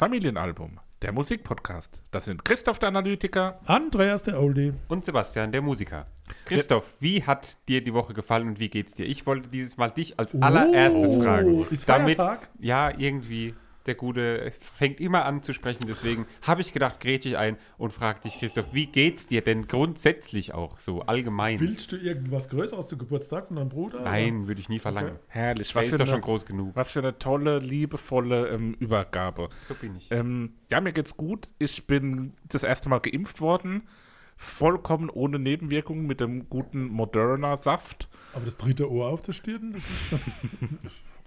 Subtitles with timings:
[0.00, 2.02] Familienalbum, der Musikpodcast.
[2.10, 3.60] Das sind Christoph der Analytiker.
[3.66, 4.72] Andreas der Oldie.
[4.88, 6.06] Und Sebastian, der Musiker.
[6.46, 9.04] Christoph, wie hat dir die Woche gefallen und wie geht's dir?
[9.04, 11.66] Ich wollte dieses Mal dich als allererstes Oh, fragen.
[11.68, 12.48] ist Feiertag?
[12.60, 13.54] ja, irgendwie.
[13.86, 17.92] Der Gute fängt immer an zu sprechen, deswegen habe ich gedacht, grätsch ich ein und
[17.92, 21.58] frage dich, Christoph, wie geht's dir denn grundsätzlich auch so allgemein?
[21.60, 24.02] Willst du irgendwas Größeres zum Geburtstag von deinem Bruder?
[24.02, 25.18] Nein, würde ich nie verlangen.
[25.28, 26.76] Herrlich, Der was ist für, doch schon eine, groß genug.
[26.76, 29.48] was für eine tolle, liebevolle ähm, Übergabe.
[29.66, 30.08] So bin ich.
[30.10, 31.48] Ähm, ja, mir geht's gut.
[31.58, 33.88] Ich bin das erste Mal geimpft worden.
[34.36, 38.08] Vollkommen ohne Nebenwirkungen mit dem guten Moderna-Saft.
[38.32, 40.20] Aber das dritte Ohr auf der Stirn, das ist,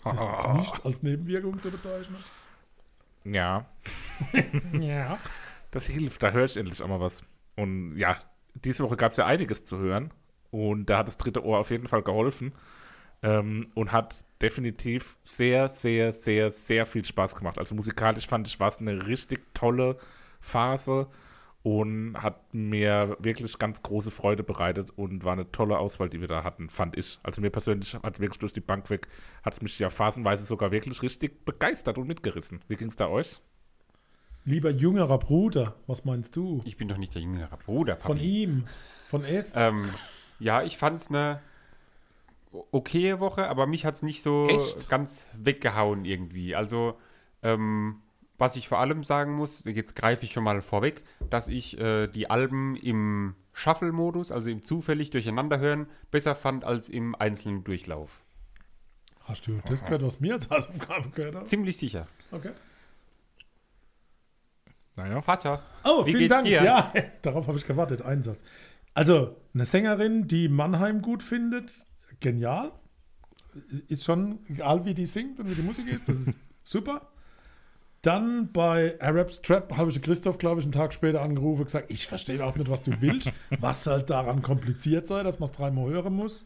[0.04, 2.18] das ist nicht als Nebenwirkung zu bezeichnen.
[3.26, 3.66] Ja,
[4.74, 5.18] Ja.
[5.72, 6.22] das hilft.
[6.24, 7.24] Da höre ich endlich auch mal was.
[7.56, 8.18] Und ja,
[8.56, 10.12] diese Woche gab es ja einiges zu hören.
[10.52, 12.54] Und da hat das dritte Ohr auf jeden Fall geholfen.
[13.22, 17.58] Ähm, und hat definitiv sehr, sehr, sehr, sehr viel Spaß gemacht.
[17.58, 19.98] Also musikalisch fand ich, war es eine richtig tolle
[20.42, 21.08] Phase
[21.64, 26.28] und hat mir wirklich ganz große Freude bereitet und war eine tolle Auswahl, die wir
[26.28, 27.20] da hatten, fand ich.
[27.24, 29.08] Also mir persönlich hat es wirklich durch die Bank weg,
[29.44, 32.60] hat es mich ja phasenweise sogar wirklich richtig begeistert und mitgerissen.
[32.68, 33.40] Wie ging es da euch?
[34.44, 36.60] Lieber jüngerer Bruder, was meinst du?
[36.66, 38.08] Ich bin doch nicht der jüngere Bruder, Papi.
[38.08, 38.66] Von ihm,
[39.08, 39.56] von S.
[39.56, 39.86] Ähm,
[40.40, 41.42] ja, ich fand es eine
[42.72, 44.90] okaye Woche, aber mich hat es nicht so Echt?
[44.90, 46.56] ganz weggehauen irgendwie.
[46.56, 46.98] Also,
[47.42, 48.02] ähm,
[48.44, 52.08] was ich vor allem sagen muss, jetzt greife ich schon mal vorweg, dass ich äh,
[52.08, 58.22] die Alben im Shuffle-Modus, also im zufällig durcheinander hören, besser fand als im einzelnen Durchlauf.
[59.22, 61.48] Hast du das gehört, was mir als Hausaufgabe gehört hat?
[61.48, 62.06] Ziemlich sicher.
[62.32, 62.52] Okay.
[64.98, 65.22] Naja.
[65.22, 65.64] Vater.
[65.86, 66.46] Oh, Wie vielen geht's Dank.
[66.46, 66.64] dir?
[66.64, 68.02] Ja, darauf habe ich gewartet.
[68.02, 68.44] Ein Satz.
[68.94, 71.86] Also, eine Sängerin, die Mannheim gut findet,
[72.20, 72.74] genial.
[73.88, 77.13] Ist schon, egal wie die singt und wie die Musik ist, das ist super.
[78.04, 81.90] Dann bei Arabs Trap habe ich Christoph, glaube ich, einen Tag später angerufen und gesagt,
[81.90, 85.56] ich verstehe überhaupt nicht, was du willst, was halt daran kompliziert sei, dass man es
[85.56, 86.46] dreimal hören muss.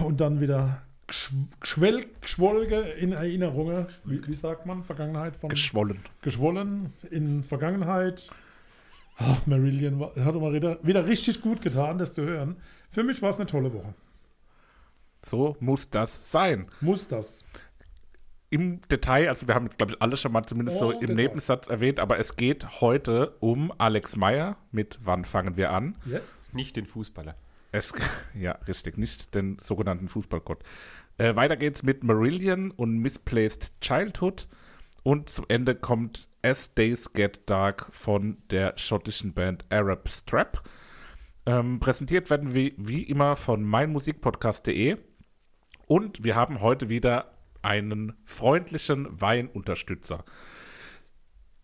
[0.00, 5.98] Und dann wieder geschw- geschwell, geschwolge in Erinnerungen, wie, wie sagt man, Vergangenheit von Geschwollen.
[6.22, 8.30] geschwollen in Vergangenheit.
[9.18, 12.56] Ach, Marillion war- hat mal wieder, wieder richtig gut getan, das zu hören.
[12.90, 13.92] Für mich war es eine tolle Woche.
[15.26, 16.68] So muss das sein.
[16.80, 17.44] Muss das.
[18.54, 21.00] Im Detail, also wir haben jetzt, glaube ich, alle schon mal zumindest Oh, so im
[21.00, 21.14] Detail.
[21.16, 25.96] Nebensatz erwähnt, aber es geht heute um Alex Meyer mit Wann fangen wir an?
[26.04, 26.36] Jetzt?
[26.52, 27.34] Nicht den Fußballer.
[27.72, 27.92] Es,
[28.34, 30.62] ja, richtig, nicht den sogenannten Fußballgott.
[31.18, 34.46] Äh, weiter geht's mit Marillion und Misplaced Childhood
[35.02, 40.62] und zum Ende kommt As Days Get Dark von der schottischen Band Arab Strap.
[41.44, 44.96] Ähm, präsentiert werden wir wie immer von meinmusikpodcast.de
[45.88, 47.33] und wir haben heute wieder
[47.64, 50.24] einen freundlichen Weinunterstützer.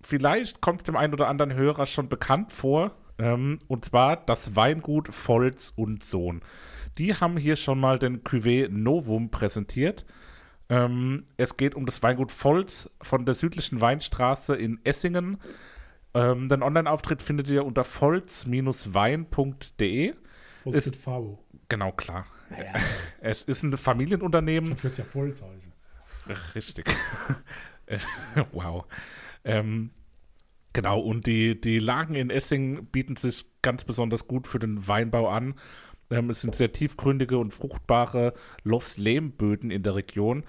[0.02, 4.56] Vielleicht kommt es dem einen oder anderen Hörer schon bekannt vor, ähm, und zwar das
[4.56, 6.40] Weingut Volz und Sohn.
[6.98, 10.06] Die haben hier schon mal den Cuvée Novum präsentiert.
[10.70, 15.38] Ähm, es geht um das Weingut Volz von der südlichen Weinstraße in Essingen.
[16.14, 20.14] Ähm, den Online-Auftritt findet ihr unter volz-wein.de.
[20.64, 21.44] Ist- mit V.
[21.68, 22.26] Genau, klar.
[23.20, 24.70] Es ist ein Familienunternehmen.
[24.72, 25.72] Das wird ja voll heißen.
[26.54, 26.86] Richtig.
[28.52, 28.84] Wow.
[29.44, 29.90] Ähm,
[30.72, 35.28] genau, und die, die Lagen in Essing bieten sich ganz besonders gut für den Weinbau
[35.28, 35.54] an.
[36.10, 40.44] Ähm, es sind sehr tiefgründige und fruchtbare Loss-Lehmböden in der Region.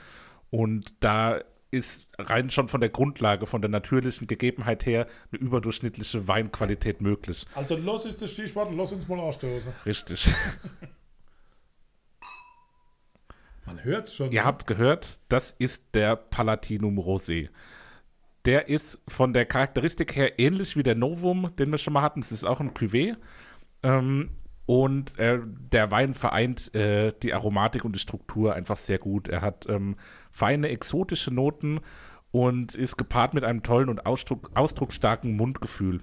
[0.49, 1.41] Und da
[1.71, 7.45] ist rein schon von der Grundlage, von der natürlichen Gegebenheit her, eine überdurchschnittliche Weinqualität möglich.
[7.55, 9.71] Also los ist das Stichwort, los uns mal anstoßen.
[9.85, 10.29] Richtig.
[13.75, 14.31] Man hört schon.
[14.31, 17.49] Ihr habt gehört, das ist der Palatinum Rosé.
[18.45, 22.19] Der ist von der Charakteristik her ähnlich wie der Novum, den wir schon mal hatten.
[22.19, 23.15] Es ist auch ein Cuvée.
[23.83, 24.31] Ähm,
[24.65, 29.27] Und äh, der Wein vereint äh, die Aromatik und die Struktur einfach sehr gut.
[29.27, 29.95] Er hat ähm,
[30.31, 31.79] feine exotische Noten
[32.31, 36.01] und ist gepaart mit einem tollen und Ausdruck, ausdrucksstarken Mundgefühl.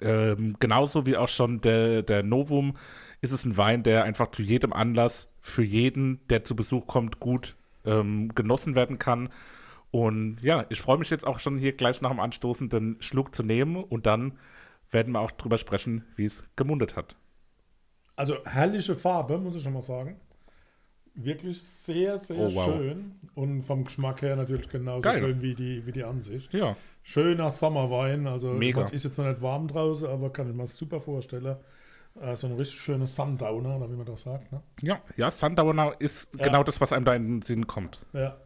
[0.00, 2.74] Ähm, genauso wie auch schon der, der Novum
[3.20, 7.20] ist es ein Wein, der einfach zu jedem Anlass für jeden, der zu Besuch kommt,
[7.20, 9.28] gut ähm, genossen werden kann.
[9.90, 13.34] Und ja, ich freue mich jetzt auch schon hier gleich nach dem Anstoßen den Schluck
[13.34, 14.38] zu nehmen und dann
[14.90, 17.16] werden wir auch drüber sprechen, wie es gemundet hat.
[18.16, 20.16] Also herrliche Farbe, muss ich schon mal sagen.
[21.14, 22.64] Wirklich sehr, sehr Oh, wow.
[22.66, 23.16] schön.
[23.34, 25.18] Und vom Geschmack her natürlich genauso Geil.
[25.18, 26.52] schön wie die, wie die Ansicht.
[26.54, 28.26] Ja, Schöner Sommerwein.
[28.26, 28.82] Also Mega.
[28.82, 31.56] es ist jetzt noch nicht warm draußen, aber kann ich mir super vorstellen.
[32.20, 34.50] Äh, so ein richtig schöner Sundowner, oder wie man das sagt.
[34.52, 34.60] Ne?
[34.80, 36.46] ja, ja, Sundowner ist Ja.
[36.46, 38.00] genau das, was einem da in den Sinn kommt.
[38.12, 38.36] Ja.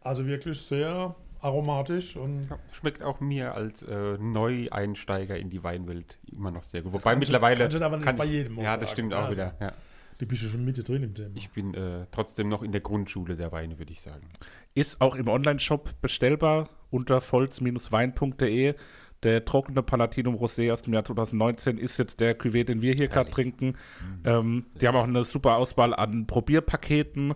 [0.00, 6.18] Also wirklich sehr aromatisch und Ja, schmeckt auch mir als äh, Neueinsteiger in die Weinwelt
[6.32, 6.92] immer noch sehr gut.
[6.94, 7.68] Das Wobei kannst mittlerweile.
[7.68, 8.86] du aber nicht kann bei ich, jedem Ja, das sagen.
[8.90, 9.32] stimmt auch Also.
[9.32, 9.54] wieder.
[9.60, 9.72] Ja.
[10.20, 11.30] die bist du schon Mitte drin im Thema.
[11.36, 14.28] Ich bin äh, trotzdem noch in der Grundschule der Weine, würde ich sagen.
[14.74, 18.74] Ist auch im Online-Shop bestellbar unter volz-wein.de.
[19.22, 23.08] Der trockene Palatinum Rosé aus dem Jahr 2019 ist jetzt der Cuvée, den wir hier
[23.08, 23.76] gerade trinken.
[24.24, 27.34] Ähm, die haben auch eine super Auswahl an Probierpaketen,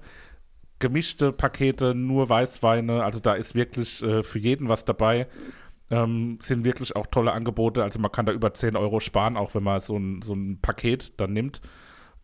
[0.78, 3.02] gemischte Pakete, nur Weißweine.
[3.02, 5.26] Also da ist wirklich äh, für jeden was dabei.
[5.90, 7.82] Ähm, sind wirklich auch tolle Angebote.
[7.82, 10.60] Also man kann da über 10 Euro sparen, auch wenn man so ein, so ein
[10.60, 11.60] Paket dann nimmt.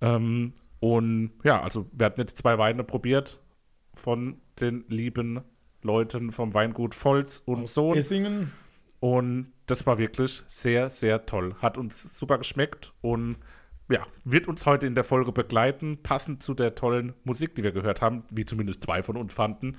[0.00, 3.40] Ähm, und ja, also wir hatten jetzt zwei Weine probiert
[3.94, 5.40] von den lieben
[5.82, 7.96] Leuten vom Weingut Volz und Sohn.
[7.96, 8.52] Essingen,
[9.00, 11.54] Und das war wirklich sehr, sehr toll.
[11.60, 13.36] Hat uns super geschmeckt und
[13.90, 17.72] ja, wird uns heute in der Folge begleiten, passend zu der tollen Musik, die wir
[17.72, 19.78] gehört haben, wie zumindest zwei von uns fanden.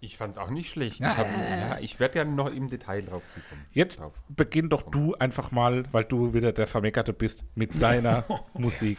[0.00, 0.96] Ich fand es auch nicht schlecht.
[0.96, 3.64] Ich, ja, ich werde ja noch im Detail drauf zukommen.
[3.70, 4.12] Jetzt Drauf.
[4.28, 8.98] beginn doch du einfach mal, weil du wieder der Vermeckerte bist, mit deiner Musik.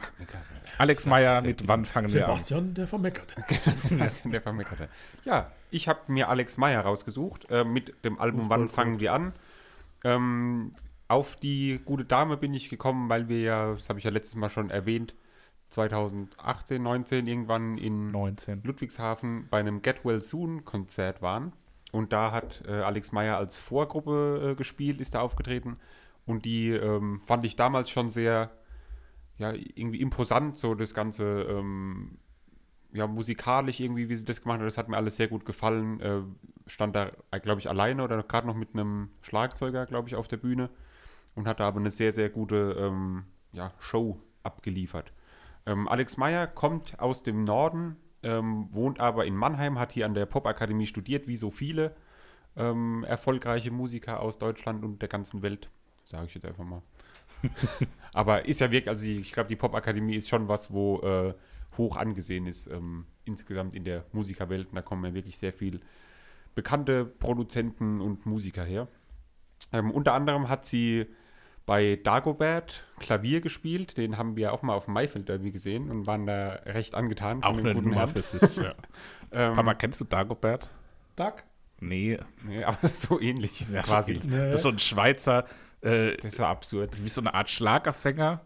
[0.80, 2.32] Alex Meyer, mit wann fangen wir an?
[2.32, 3.36] Sebastian, der vermeckert.
[3.76, 4.90] Sebastian der Vermeckerte.
[5.26, 9.34] Ja, ich habe mir Alex Meyer rausgesucht äh, mit dem Album Wann fangen wir an.
[10.06, 10.72] Ähm,
[11.08, 14.36] auf die gute Dame bin ich gekommen, weil wir ja, das habe ich ja letztes
[14.36, 15.16] Mal schon erwähnt,
[15.72, 18.62] 2018, 19 irgendwann in 19.
[18.64, 21.54] Ludwigshafen bei einem Get Well Soon Konzert waren.
[21.92, 25.78] Und da hat äh, Alex Meyer als Vorgruppe äh, gespielt, ist da aufgetreten.
[26.26, 28.52] Und die ähm, fand ich damals schon sehr,
[29.38, 32.20] ja, irgendwie imposant, so das Ganze, ähm,
[32.96, 34.68] ja, musikalisch irgendwie, wie sie das gemacht hat.
[34.68, 36.00] Das hat mir alles sehr gut gefallen.
[36.00, 36.22] Äh,
[36.68, 37.12] stand da,
[37.42, 40.70] glaube ich, alleine oder gerade noch mit einem Schlagzeuger, glaube ich, auf der Bühne.
[41.36, 45.12] Und hat da aber eine sehr, sehr gute ähm, ja, Show abgeliefert.
[45.66, 50.14] Ähm, Alex Meyer kommt aus dem Norden, ähm, wohnt aber in Mannheim, hat hier an
[50.14, 51.96] der Popakademie studiert, wie so viele
[52.56, 55.70] ähm, erfolgreiche Musiker aus Deutschland und der ganzen Welt.
[56.06, 56.82] Sage ich jetzt einfach mal.
[58.14, 61.34] aber ist ja wirklich, also ich glaube, die Popakademie ist schon was, wo äh,
[61.78, 64.70] hoch angesehen ist ähm, insgesamt in der Musikerwelt.
[64.70, 65.82] Und da kommen ja wirklich sehr viel
[66.56, 68.88] bekannte Produzenten und Musiker her.
[69.72, 71.08] Ähm, unter anderem hat sie
[71.66, 73.98] bei Dagobert Klavier gespielt.
[73.98, 77.44] Den haben wir auch mal auf dem Maifeld Derby gesehen und waren da recht angetan.
[77.44, 78.58] Auch eine guten Nummer für sich.
[78.58, 78.74] Ja.
[79.32, 80.70] Ähm, Papa, kennst du Dagobert?
[81.18, 81.44] Duck.
[81.82, 84.14] Nee, nee, aber so ähnlich ja, quasi.
[84.24, 84.38] Nee.
[84.38, 85.46] Das ist so ein Schweizer,
[85.82, 87.04] äh, Das war absurd.
[87.04, 88.42] wie so eine Art Schlagersänger,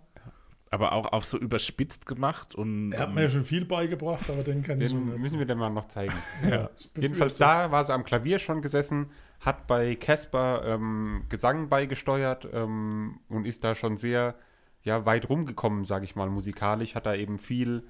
[0.71, 4.43] aber auch auf so überspitzt gemacht und Er hat mir ja schon viel beigebracht, aber
[4.43, 5.17] den ich schon Den nicht.
[5.19, 6.13] müssen wir dann mal noch zeigen.
[6.47, 11.69] Ja, ich Jedenfalls da war sie am Klavier schon gesessen, hat bei Casper ähm, Gesang
[11.69, 14.35] beigesteuert ähm, und ist da schon sehr
[14.83, 16.95] ja, weit rumgekommen, sage ich mal, musikalisch.
[16.95, 17.83] Hat da eben viel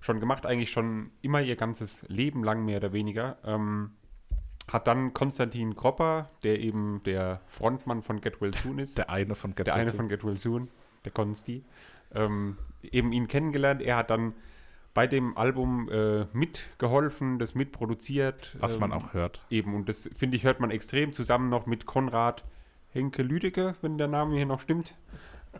[0.00, 3.38] schon gemacht, eigentlich schon immer ihr ganzes Leben lang mehr oder weniger.
[3.44, 3.90] Ähm,
[4.72, 9.34] hat dann Konstantin Kropper, der eben der Frontmann von Get Well Soon ist, der eine
[9.34, 10.68] von Get der eine Well von Get Well Soon,
[11.04, 11.64] der Konsti,
[12.14, 13.82] ähm, eben ihn kennengelernt.
[13.82, 14.34] Er hat dann
[14.94, 18.56] bei dem Album äh, mitgeholfen, das mitproduziert.
[18.58, 19.40] was man ähm, auch hört.
[19.50, 22.44] Eben, und das finde ich, hört man extrem zusammen noch mit Konrad
[22.92, 24.94] Henke Lüdecke, wenn der Name hier noch stimmt.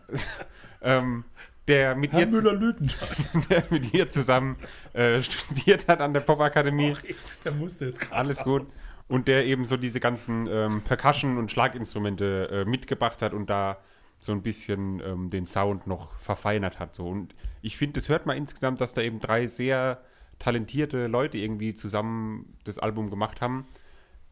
[0.82, 1.24] ähm,
[1.68, 2.28] der mit Herr ihr
[3.50, 4.56] der mit ihr zusammen
[4.92, 6.96] äh, studiert hat an der Popakademie.
[7.44, 8.66] Der musste jetzt gerade Alles gut.
[9.06, 13.78] Und der eben so diese ganzen ähm, Percussion- und Schlaginstrumente äh, mitgebracht hat und da
[14.20, 16.94] so ein bisschen ähm, den Sound noch verfeinert hat.
[16.94, 17.08] So.
[17.08, 20.00] Und ich finde, das hört man insgesamt, dass da eben drei sehr
[20.38, 23.66] talentierte Leute irgendwie zusammen das Album gemacht haben.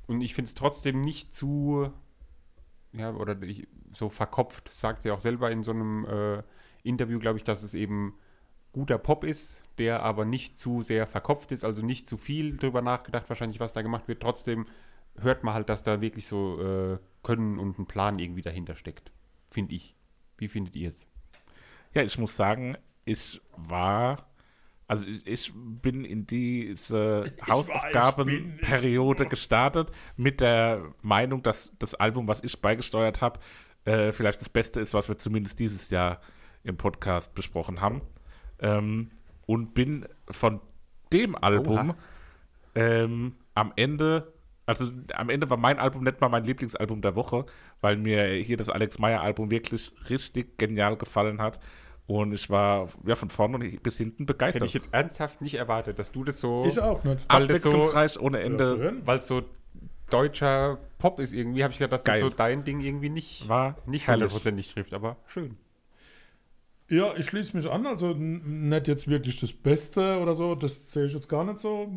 [0.07, 1.91] Und ich finde es trotzdem nicht zu,
[2.93, 6.43] ja, oder ich, so verkopft, sagt sie auch selber in so einem äh,
[6.83, 8.15] Interview, glaube ich, dass es eben
[8.73, 12.83] guter Pop ist, der aber nicht zu sehr verkopft ist, also nicht zu viel drüber
[12.83, 14.23] nachgedacht, wahrscheinlich, was da gemacht wird.
[14.23, 14.67] Trotzdem
[15.19, 19.11] hört man halt, dass da wirklich so äh, Können und ein Plan irgendwie dahinter steckt.
[19.51, 19.95] Finde ich.
[20.37, 21.07] Wie findet ihr es?
[21.95, 24.29] Ja, ich muss sagen, ich war,
[24.87, 32.45] also ich, ich bin in diese Hausaufgabenperiode gestartet mit der Meinung, dass das Album, was
[32.45, 33.41] ich beigesteuert habe,
[33.85, 36.21] äh, vielleicht das Beste ist, was wir zumindest dieses Jahr
[36.63, 38.03] im Podcast besprochen haben.
[38.61, 39.11] Ähm,
[39.47, 40.61] und bin von
[41.13, 41.95] dem Album
[42.75, 44.33] ähm, am Ende,
[44.67, 47.47] also am Ende war mein Album nicht mal mein Lieblingsalbum der Woche,
[47.81, 51.61] weil mir hier das Alex Meyer Album wirklich richtig genial gefallen hat.
[52.07, 54.63] Und ich war ja von vorne und bis hinten begeistert.
[54.63, 57.17] Hätte ich jetzt ernsthaft nicht erwartet, dass du das so, Ich auch nicht.
[57.29, 58.97] Das so- Abwechslungsreich ohne Ende.
[59.05, 59.43] weil es so
[60.09, 62.21] deutscher Pop ist irgendwie, habe ich gedacht, dass Geil.
[62.23, 65.59] das so dein Ding irgendwie nicht, War nicht hundertprozentig trifft, aber schön.
[66.89, 67.87] Ja, ich schließe mich an.
[67.87, 70.55] Also nicht jetzt wirklich das Beste oder so.
[70.55, 71.93] Das sehe ich jetzt gar nicht so.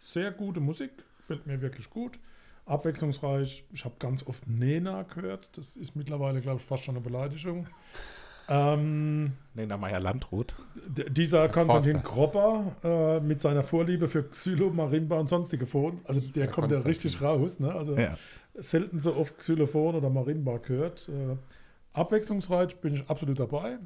[0.00, 0.92] Sehr gute Musik.
[1.18, 2.20] Gefällt mir wirklich gut.
[2.66, 3.64] Abwechslungsreich.
[3.72, 5.48] Ich habe ganz oft Nena gehört.
[5.56, 7.66] Das ist mittlerweile, glaube ich, fast schon eine Beleidigung.
[8.48, 10.54] Ähm, Nena Meyer Landrut.
[10.86, 12.08] dieser Konstantin Forster.
[12.08, 16.00] Kropper äh, mit seiner Vorliebe für Xylo, Marimba und sonstige Formen.
[16.04, 17.58] Also der kommt ja richtig raus.
[17.58, 17.72] Ne?
[17.72, 18.16] Also Ja.
[18.54, 21.08] selten so oft Xylophon oder Marimba gehört.
[21.08, 21.36] Äh,
[21.92, 23.78] abwechslungsreich bin ich absolut dabei.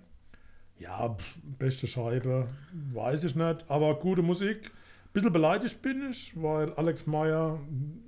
[0.79, 1.17] Ja,
[1.59, 2.49] beste Scheibe,
[2.93, 4.71] weiß ich nicht, aber gute Musik.
[5.13, 7.59] Bisschen beleidigt bin ich, weil Alex Meyer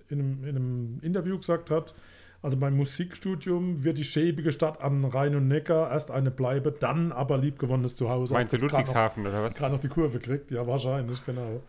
[0.09, 1.95] in einem, in einem Interview gesagt hat,
[2.43, 7.13] also beim Musikstudium wird die schäbige Stadt an Rhein und Neckar erst eine Bleibe, dann
[7.13, 8.35] aber liebgewonnenes Zuhause.
[8.35, 9.55] Meinst du grad noch- Ludwigshafen oder was?
[9.55, 10.51] gerade noch die Kurve kriegt.
[10.51, 11.63] Ja, wahrscheinlich, genau.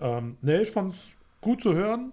[0.00, 2.12] Ähm, nee, ich fand es gut zu hören,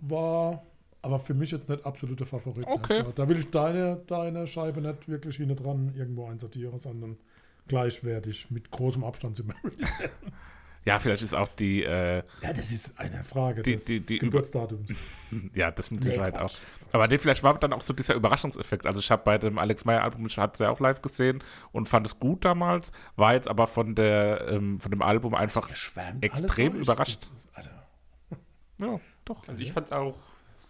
[0.00, 0.62] war
[1.00, 2.66] aber für mich jetzt nicht absoluter Favorit.
[2.66, 3.02] Okay.
[3.02, 3.12] Ne?
[3.14, 7.16] Da will ich deine, deine Scheibe nicht wirklich hinten dran irgendwo einsortieren, sondern
[7.66, 9.86] gleichwertig mit großem Abstand zu Marilyn.
[10.84, 14.18] Ja, vielleicht ist auch die, äh, Ja, das ist eine Frage Die- des die- die
[14.18, 14.90] Geburtsdatums.
[15.54, 16.56] ja, das mit Nee, Sicherheit Quatsch.
[16.56, 16.92] auch.
[16.94, 18.84] Aber nee, vielleicht war dann auch so dieser Überraschungseffekt.
[18.86, 21.42] Also ich habe bei dem Alex Meyer Album, ich hatte es ja auch live gesehen
[21.70, 25.70] und fand es gut damals, war jetzt aber von der, ähm, von dem Album einfach
[26.20, 27.30] extrem alles überrascht.
[27.54, 27.70] Also,
[28.78, 29.46] Ja, doch.
[29.46, 30.16] Also ich fand es auch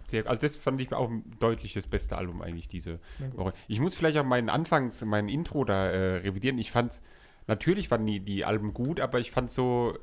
[0.08, 3.00] sehr, also das fand ich auch deutlich das beste Album eigentlich diese
[3.34, 3.54] Woche.
[3.66, 6.58] Ich muss vielleicht auch meinen Anfangs, mein Intro da äh, revidieren.
[6.58, 7.02] Ich fand's,
[7.46, 9.96] natürlich waren die, die Alben gut, aber ich fand so,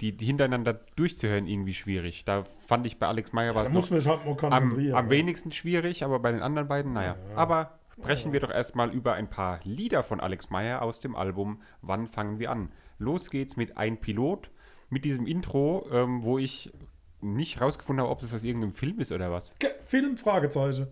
[0.00, 2.24] die, die hintereinander durchzuhören irgendwie schwierig.
[2.24, 4.94] Da fand ich bei Alex Meyer war da es muss man halt mal am, konzentrieren.
[4.96, 5.10] am ja.
[5.10, 7.16] wenigsten schwierig, aber bei den anderen beiden, naja.
[7.36, 11.60] Aber sprechen wir doch erstmal über ein paar Lieder von Alex Meyer aus dem Album
[11.82, 12.70] Wann fangen wir an?
[12.98, 14.50] Los geht's mit Ein Pilot,
[14.88, 16.72] mit diesem Intro, ähm, wo ich
[17.20, 19.54] nicht rausgefunden habe, ob es aus irgendeinem Film ist oder was.
[19.58, 20.86] Ge- Film, Fragezeichen.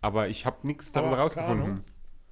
[0.00, 1.80] Aber ich habe nichts darüber rausgefunden.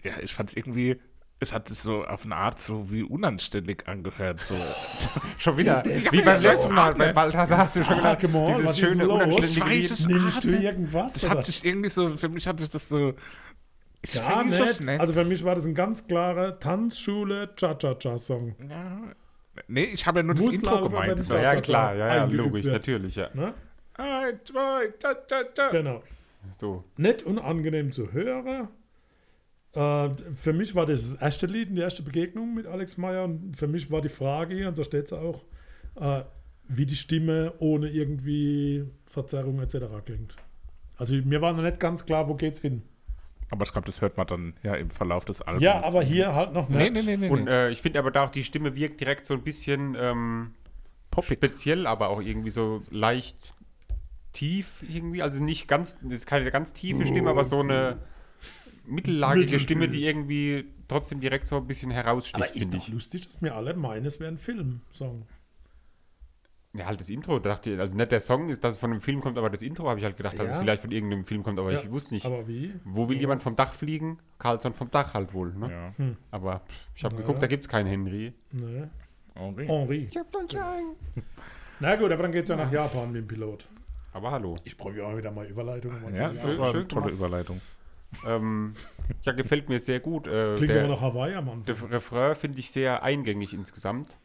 [0.03, 1.01] Ja, ich fand es irgendwie,
[1.43, 4.41] es hat sich so auf eine Art so wie unanständig angehört.
[4.41, 4.55] So.
[5.39, 9.95] Schon wieder, wie beim letzten Mal bei Balthasar hast du schon gedacht, dieses schöne, unanständige
[9.95, 10.09] Ich Lied.
[10.09, 11.15] Nimmst du irgendwas?
[11.15, 13.15] Das hat sich irgendwie so, für mich hatte ich das so.
[14.03, 14.89] Ich Gar nicht.
[15.01, 18.55] Also für mich war das ein ganz klarer Tanzschule Cha-Cha-Cha-Song.
[19.69, 21.19] Nee, ich habe ja nur das Muss Intro gemeint.
[21.19, 22.75] Das Ja, klar, ja, ja, logisch, wird.
[22.75, 23.29] natürlich, ja.
[23.35, 23.55] Ne?
[23.95, 25.71] Ein, zwei, ta, ta, ta.
[25.71, 26.03] Genau.
[26.57, 26.85] So.
[26.97, 28.69] Nett und angenehm zu hören.
[29.73, 33.25] Äh, für mich war das das erste Lied, die erste Begegnung mit Alex Meyer.
[33.25, 35.45] Und für mich war die Frage hier, und so steht es auch,
[35.97, 36.23] äh,
[36.69, 39.77] wie die Stimme ohne irgendwie Verzerrung etc.
[40.05, 40.37] klingt.
[40.97, 42.83] Also mir war noch nicht ganz klar, wo geht's hin.
[43.51, 45.65] Aber ich glaube, das hört man dann ja im Verlauf des Albums.
[45.65, 46.79] Ja, aber hier halt noch nicht.
[46.79, 47.29] Nee, nee, nee, nee.
[47.29, 50.55] Und äh, ich finde aber da auch, die Stimme wirkt direkt so ein bisschen ähm,
[51.11, 51.39] Poppig.
[51.39, 53.55] speziell, aber auch irgendwie so leicht
[54.33, 55.23] tief irgendwie.
[55.23, 57.99] Also nicht ganz, das ist keine ganz tiefe Stimme, aber so eine
[58.91, 59.59] mittellagige.
[59.59, 62.93] Stimme, die irgendwie trotzdem direkt so ein bisschen heraussticht, Aber ist finde doch ich.
[62.93, 65.27] lustig, dass mir alle meinen, es wäre ein Film-Song.
[66.73, 68.93] Ja, halt das Intro, da dachte ich, also nicht der Song ist, dass es von
[68.93, 70.55] einem Film kommt, aber das Intro habe ich halt gedacht, dass Ja.
[70.55, 72.25] es vielleicht von irgendeinem Film kommt, aber Ja, ich wusste nicht.
[72.25, 72.73] Aber wie?
[72.85, 73.45] Wo will Ja, jemand was?
[73.45, 74.19] vom Dach fliegen?
[74.39, 75.69] Carlson vom Dach halt wohl, ne?
[75.99, 76.07] Ja.
[76.31, 78.33] Aber pff, ich habe geguckt, da gibt es keinen Henry.
[78.53, 78.85] Nee.
[79.35, 79.67] Okay.
[79.67, 80.11] Henri.
[81.81, 83.67] Na gut, aber dann geht es ja nach Japan mit dem Pilot.
[84.13, 84.57] Aber hallo.
[84.65, 86.15] Ich brauche ja auch wieder mal Überleitungen.
[86.15, 87.11] Ja, das war eine tolle gemacht.
[87.13, 87.61] Überleitung.
[88.27, 88.73] Ähm,
[89.23, 90.27] ja, gefällt mir sehr gut.
[90.27, 91.65] Äh, Klingt der, aber nach Hawaii am Anfang.
[91.65, 94.17] der Refrain finde ich sehr eingängig insgesamt.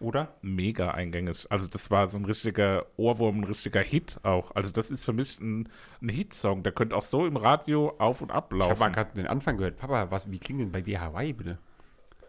[0.00, 0.36] Oder?
[0.42, 1.46] Mega eingängig.
[1.50, 4.54] Also das war so ein richtiger Ohrwurm, ein richtiger Hit auch.
[4.54, 5.68] Also das ist für mich ein,
[6.00, 6.62] ein Hitsong.
[6.62, 8.92] Der könnte auch so im Radio auf und Ich habe mal ablaufen.
[8.92, 9.76] gerade den Anfang gehört.
[9.76, 11.58] Papa, was, wie klingt denn bei dir Hawaii bitte?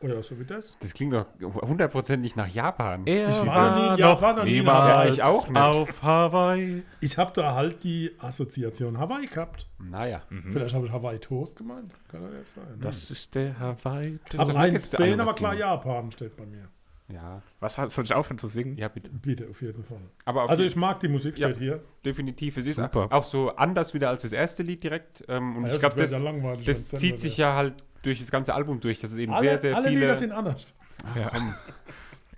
[0.02, 0.78] Oh ja, so wie das.
[0.80, 3.06] Das klingt doch hundertprozentig nach Japan.
[3.06, 4.64] Er Ich war nie in Japan und nie.
[4.64, 5.58] Ja, ich auch nicht.
[5.62, 6.84] auf Hawaii.
[7.02, 9.68] Ich habe da halt die Assoziation Hawaii gehabt.
[9.78, 10.22] Naja.
[10.52, 11.94] Vielleicht habe ich Hawaii Toast gemeint.
[12.10, 12.64] Kann ja jetzt sein.
[12.80, 14.20] Das ist der Hawaii.
[14.32, 16.70] Das doch Nuggets 1,10, an, aber klar Japan steht bei mir.
[17.12, 18.78] Ja, Was soll ich aufhören zu singen?
[18.78, 19.10] ja, bitte.
[19.10, 19.98] Bitte, auf jeden Fall.
[20.26, 21.48] Aber auf Also ich mag die Musik, Ja.
[21.50, 21.84] steht hier.
[22.06, 22.56] definitiv.
[22.58, 23.08] Es ist Super.
[23.10, 25.26] auch so anders wieder als das erste Lied direkt.
[25.28, 28.20] Ähm, und Ja, ich das glaube, das, ja das dann zieht sich ja halt durch
[28.20, 29.00] das ganze Album durch.
[29.00, 30.02] Das ist eben Alle, sehr, sehr alle viele.
[30.02, 30.76] Lieder sind anders.
[31.16, 31.32] Ja.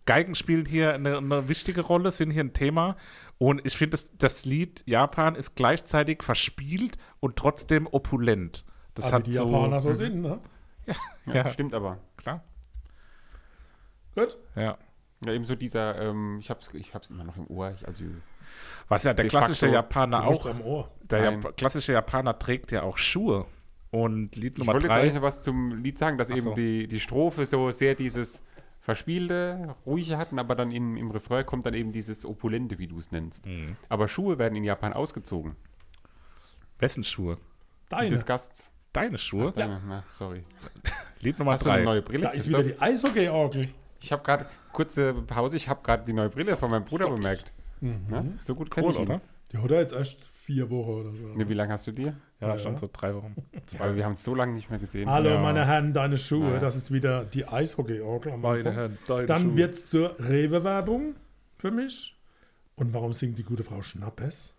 [0.06, 2.98] Geigen spielen hier eine, eine wichtige Rolle, sind hier ein Thema.
[3.38, 8.66] Und ich finde, das, das Lied Japan ist gleichzeitig verspielt und trotzdem opulent.
[8.94, 10.40] Das Aber hat die so, Japaner so sind, ne?
[11.26, 11.48] ja, Ja.
[11.50, 11.98] Stimmt aber.
[12.18, 12.44] Klar.
[14.16, 14.38] Gut.
[14.56, 14.78] Ja.
[15.26, 17.72] Ja, eben so dieser, ähm, ich hab's, ich hab's immer noch im Ohr.
[17.76, 18.04] Ich, also,
[18.88, 21.32] Was ja der De klassische facto Japaner auch, der.
[21.32, 23.46] Jap klassische Japaner trägt ja auch Schuhe.
[23.92, 26.36] Und Lied ich Nummer wollte jetzt eigentlich drei, noch was zum Lied sagen, dass Ach
[26.36, 26.54] eben so.
[26.56, 28.42] die, die Strophe so sehr dieses
[28.80, 32.98] Verspielte, Ruhige hatten, aber dann im, im Refrain kommt dann eben dieses Opulente, wie du
[32.98, 33.46] es nennst.
[33.46, 33.76] Mhm.
[33.90, 35.56] Aber Schuhe werden in Japan ausgezogen.
[36.80, 37.36] wessen Schuhe?
[37.36, 38.10] Die Deine.
[38.10, 38.72] des Gasts.
[38.94, 39.52] Deine Schuhe?
[39.56, 40.44] Deine, na, sorry.
[41.22, 41.86] Lied Nummer Hast du eine drei.
[41.86, 42.24] neue Brille?
[42.24, 43.70] Da ist wieder die Eishockey-Orgel.
[44.02, 47.52] Ich habe gerade, kurze Pause, ich habe gerade die neue Brille von meinem Bruder bemerkt.
[47.82, 48.06] Mhm.
[48.10, 49.04] Na, so gut kenn Cool, ich ihn.
[49.04, 49.22] oder?
[49.52, 51.26] Die hat er jetzt erst vier Wochen oder so.
[51.36, 52.12] Ne, wie lange hast du die?
[52.42, 52.58] Ja, Ja.
[52.60, 53.36] schon so drei Wochen.
[53.78, 55.10] Weil wir haben es so lange nicht mehr gesehen.
[55.10, 55.40] Hallo, Ja.
[55.40, 56.54] meine Herren, deine Schuhe.
[56.54, 56.60] Ja.
[56.60, 58.34] Das ist wieder die Eishockey-Orgel.
[58.34, 58.74] am Anfang.
[58.74, 61.16] Herren, deine Dann wird es zur Rewe-Werbung
[61.58, 62.18] für mich.
[62.76, 64.56] Und warum singt die gute Frau Schnappes?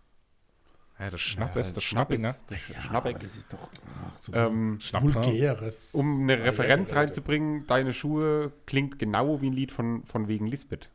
[0.98, 2.36] Ja, das Schnappes, das Schnappinger.
[2.48, 3.18] Das Schnappeck.
[3.18, 3.68] das ist doch
[4.06, 5.92] ach, so Ähm, vulgäres.
[5.94, 7.06] um eine Referenz Ja, ja, ja.
[7.06, 10.88] reinzubringen, deine Schuhe klingt genau wie ein Lied von, von wegen Lisbeth.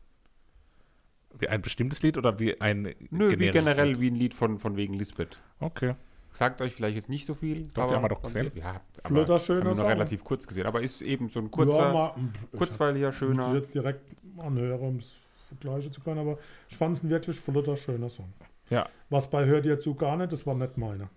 [1.38, 4.00] Wie ein bestimmtes Lied oder wie ein Nö, wie generell Lied?
[4.00, 5.38] wie ein Lied von, von wegen Lisbeth.
[5.60, 5.94] Okay.
[6.38, 7.66] Sagt euch vielleicht jetzt nicht so viel.
[7.74, 8.52] Doch, die haben wir doch gesehen.
[8.54, 10.66] Ja, Flotter, aber schöner haben wir nur relativ kurz gesehen.
[10.66, 12.14] Aber ist eben so ein kurzer, ja, mal,
[12.52, 13.54] ich kurzweiliger, Muss ich schöner.
[13.56, 14.04] jetzt direkt
[14.36, 15.18] anhören, um es
[15.48, 18.32] vergleichen zu können, aber ich fand es ein wirklich flotter, schöner Song.
[18.70, 18.88] Ja.
[19.10, 21.08] Was bei Hört ihr zu gar nicht, das war nicht meine.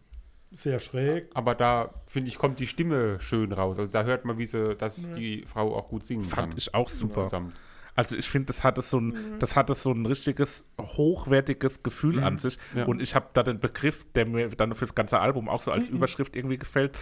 [0.50, 1.30] Sehr schräg.
[1.36, 3.78] Aber da, finde ich, kommt die Stimme schön raus.
[3.78, 6.58] Also da hört man, wie sie, dass die Frau auch gut singen Fand kann.
[6.58, 7.26] ich auch super.
[7.26, 7.54] Insgesamt.
[7.96, 12.38] Also ich finde, das hatte so ein, das hatte so ein richtiges hochwertiges Gefühl an
[12.38, 12.58] sich.
[12.76, 12.86] Ja.
[12.86, 15.72] Und ich habe da den Begriff, der mir dann für das ganze Album auch so
[15.72, 16.98] als Überschrift irgendwie gefällt,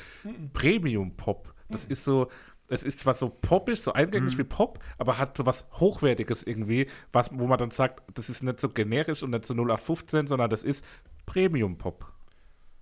[0.53, 1.53] Premium Pop.
[1.69, 2.29] Das ist so,
[2.67, 6.88] es ist zwar so poppig, so eingängig wie Pop, aber hat so was Hochwertiges irgendwie,
[7.12, 10.50] was, wo man dann sagt, das ist nicht so generisch und nicht so 0815, sondern
[10.50, 10.83] das ist
[11.25, 12.11] Premium Pop.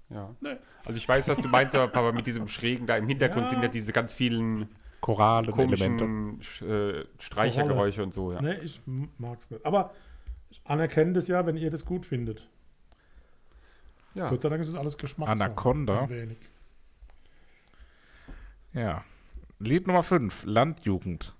[0.10, 0.34] Ja.
[0.40, 0.56] Nee.
[0.86, 3.50] Also ich weiß, was du meinst, aber Papa, mit diesem Schrägen da im Hintergrund Ja.
[3.50, 4.70] sind ja diese ganz vielen
[5.08, 6.04] Chorale Elemente.
[6.06, 8.34] komischen Sch- äh, Streichergeräusche und so.
[8.34, 8.42] Ja.
[8.42, 8.82] Nee, ich
[9.18, 9.66] mag es nicht.
[9.66, 9.94] Aber
[10.50, 12.50] ich anerkenne das ja, wenn ihr das gut findet.
[14.16, 14.28] Ja.
[14.30, 15.46] Gott sei Dank ist es alles Geschmackssache.
[15.46, 16.02] Anaconda.
[16.02, 16.38] Ein wenig.
[18.74, 19.04] Ja.
[19.60, 21.34] Lied Nummer 5, Landjugend.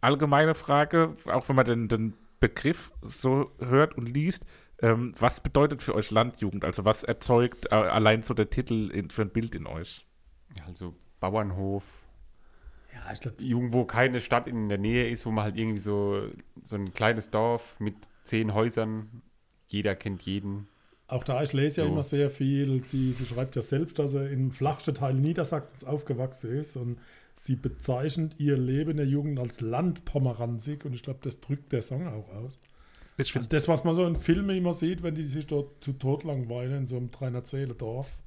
[0.00, 4.44] Allgemeine Frage, auch wenn man den, den Begriff so hört und liest,
[4.80, 6.64] ähm, was bedeutet für euch Landjugend?
[6.64, 10.06] Also was erzeugt äh, allein so der Titel in, für ein Bild in euch?
[10.66, 12.03] Also Bauernhof,
[12.94, 16.28] Ja, ich glaube, irgendwo keine Stadt in der Nähe ist, wo man halt irgendwie so,
[16.62, 19.22] so ein kleines Dorf mit zehn Häusern,
[19.68, 20.68] jeder kennt jeden.
[21.08, 21.92] auch da, ich lese ja So.
[21.92, 22.82] immer sehr viel.
[22.82, 26.98] Sie, sie schreibt ja selbst, dass sie im flachsten Teil Niedersachsens aufgewachsen ist und
[27.34, 32.06] sie bezeichnet ihr Leben der Jugend als Landpomeranzig und ich glaube, das drückt der Song
[32.06, 32.58] auch aus.
[33.18, 35.92] Ich Also das, was man so in Filmen immer sieht, wenn die sich dort zu
[35.94, 38.18] Tod langweilen in so einem 300 Seele Dorf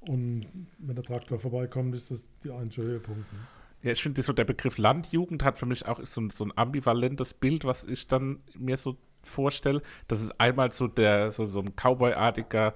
[0.00, 0.46] und
[0.78, 3.32] wenn der Traktor vorbeikommt, ist das die einzige Höhepunkt.
[3.32, 3.38] Ne?
[3.82, 6.52] Ja, ich finde so der Begriff Landjugend hat für mich auch so ein, so ein
[6.56, 9.82] ambivalentes Bild, was ich dann mir so vorstelle.
[10.08, 12.74] Das ist einmal so der so, so ein Cowboy-artiger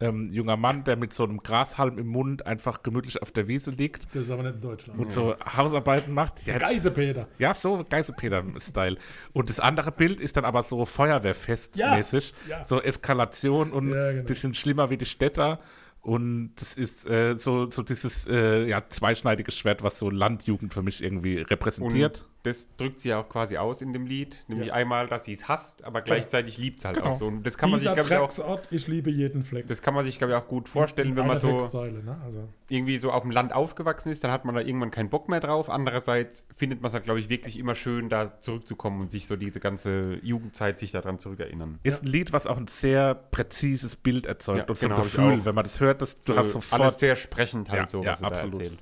[0.00, 3.70] ähm, junger Mann, der mit so einem Grashalm im Mund einfach gemütlich auf der Wiese
[3.70, 4.98] liegt Das ist aber nicht in Deutschland.
[4.98, 6.44] und so Hausarbeiten macht.
[6.46, 7.28] Ja, Geisepeter.
[7.38, 8.96] ja, so Geisepeter-Style.
[9.32, 12.34] Und das andere Bild ist dann aber so Feuerwehrfest-mäßig.
[12.48, 12.64] Ja, ja.
[12.64, 14.24] So Eskalation und Ja, genau.
[14.24, 15.60] bisschen schlimmer wie die Städter.
[16.04, 20.82] Und das ist äh, so, so dieses äh, ja, zweischneidige Schwert, was so Landjugend für
[20.82, 22.26] mich irgendwie repräsentiert.
[22.44, 24.44] Das drückt sie ja auch quasi aus in dem Lied.
[24.48, 24.74] Nämlich Ja.
[24.74, 27.10] einmal, dass sie es hasst, aber gleichzeitig liebt es halt Genau.
[27.10, 27.26] auch so.
[27.26, 29.66] Und das kann man sich, Dieser glaube ich, auch, ich liebe jeden Fleck.
[29.66, 32.16] das kann man sich, glaube ich, auch gut vorstellen, In wenn man so ne?
[32.22, 35.28] also, irgendwie so auf dem Land aufgewachsen ist, dann hat man da irgendwann keinen Bock
[35.28, 35.70] mehr drauf.
[35.70, 39.36] Andererseits findet man es halt, glaube ich, wirklich immer schön, da zurückzukommen und sich so
[39.36, 41.78] diese ganze Jugendzeit sich daran zurückerinnern.
[41.82, 45.02] Ist ein Lied, was auch ein sehr präzises Bild erzeugt Ja, und so genau, ein
[45.02, 46.82] Gefühl, wenn man das hört, dass du So hast sofort.
[46.82, 48.60] alles sehr sprechend halt Ja, so, ja, was sie da absolut.
[48.60, 48.78] erzählt.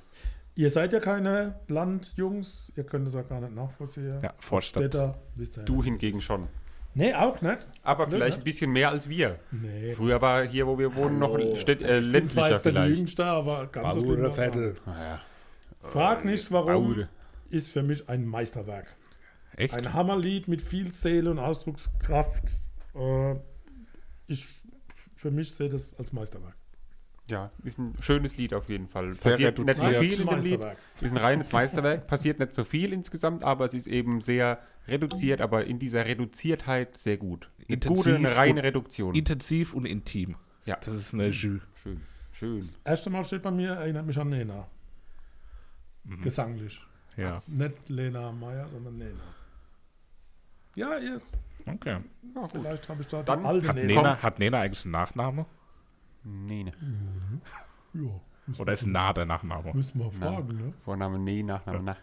[0.55, 4.19] Ihr seid ja keine Landjungs, ihr könnt es auch gar nicht nachvollziehen.
[4.21, 4.83] ja, Vorstadt.
[4.83, 5.83] Städter, wisst ihr Du ja.
[5.85, 6.47] hingegen schon.
[6.95, 7.65] Nee, auch nicht.
[7.81, 8.41] Aber vielleicht ne?
[8.41, 9.39] ein bisschen mehr als wir.
[9.51, 9.93] Nee.
[9.93, 12.83] Früher war hier, wo wir wohnen, noch Städt, äh, Ich bin ländlicher jetzt nicht der
[12.83, 12.97] vielleicht.
[12.97, 14.85] Jüngste, aber ganz so schlimm war's auch nicht.
[14.85, 15.21] Naja.
[15.81, 17.09] Frag nicht, warum, Baude.
[17.49, 18.95] ist für mich ein Meisterwerk.
[19.57, 19.73] Echt?
[19.73, 22.61] Ein Hammerlied mit viel Seele und Ausdruckskraft.
[22.95, 23.35] Äh,
[24.27, 24.47] ich,
[25.15, 26.55] für mich sehe das als Meisterwerk.
[27.29, 29.13] Ja, ist ein schönes Lied auf jeden Fall.
[29.13, 30.61] Sehr Passiert nicht so viel in dem Lied.
[30.99, 32.05] Ist ein reines Meisterwerk.
[32.07, 36.97] Passiert nicht so viel insgesamt, aber es ist eben sehr reduziert, aber in dieser Reduziertheit
[36.97, 37.49] sehr gut.
[37.57, 39.15] Eine Intensiv gute, eine reine und Reduktion.
[39.15, 40.35] Intensiv und intim.
[40.65, 40.77] Ja.
[40.83, 41.61] Das ist eine Jus.
[41.81, 42.01] Schön,
[42.33, 42.65] schön.
[42.83, 44.67] Erste Mal steht bei mir, erinnert mich an Nena.
[46.03, 46.21] Mhm.
[46.21, 46.85] Gesanglich.
[47.15, 49.23] Ja, Nicht Lena Meyer, sondern Nena.
[50.75, 51.37] Ja, jetzt.
[51.67, 51.99] okay.
[52.51, 53.87] Vielleicht habe ich da Dann alte Hat Nena.
[53.87, 55.45] Nena, hat Nena eigentlich einen Nachname?
[56.23, 56.73] Nee, ne.
[57.93, 58.01] Ja,
[58.45, 59.71] müssen, Oder ist Na der Nachname?
[59.73, 60.73] müssen wir fragen, ne?
[60.81, 61.97] Vorname nee, Nachname na.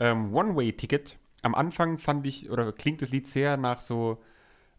[0.00, 1.18] Ähm, One-Way-Ticket.
[1.42, 4.22] Am Anfang fand ich, oder klingt das Lied sehr nach so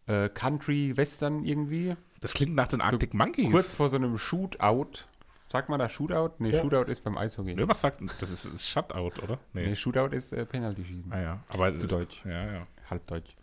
[0.06, 1.96] äh, Country-Western irgendwie.
[2.20, 3.50] Das klingt nach den Arctic Monkeys.
[3.50, 5.04] Kurz vor so einem Shootout.
[5.48, 6.30] Sagt man da Shootout?
[6.38, 6.62] Nee, Ja.
[6.62, 7.54] Shootout ist beim Eishockey.
[7.54, 8.30] Nö, was sagt das?
[8.30, 9.38] ist ist Shutout, oder?
[9.52, 11.12] Nee, Shootout ist äh, Penalty-Schießen.
[11.12, 12.24] Ah ja, aber Zu Deutsch.
[12.24, 12.66] Ja, ja.
[12.90, 13.36] Halbdeutsch.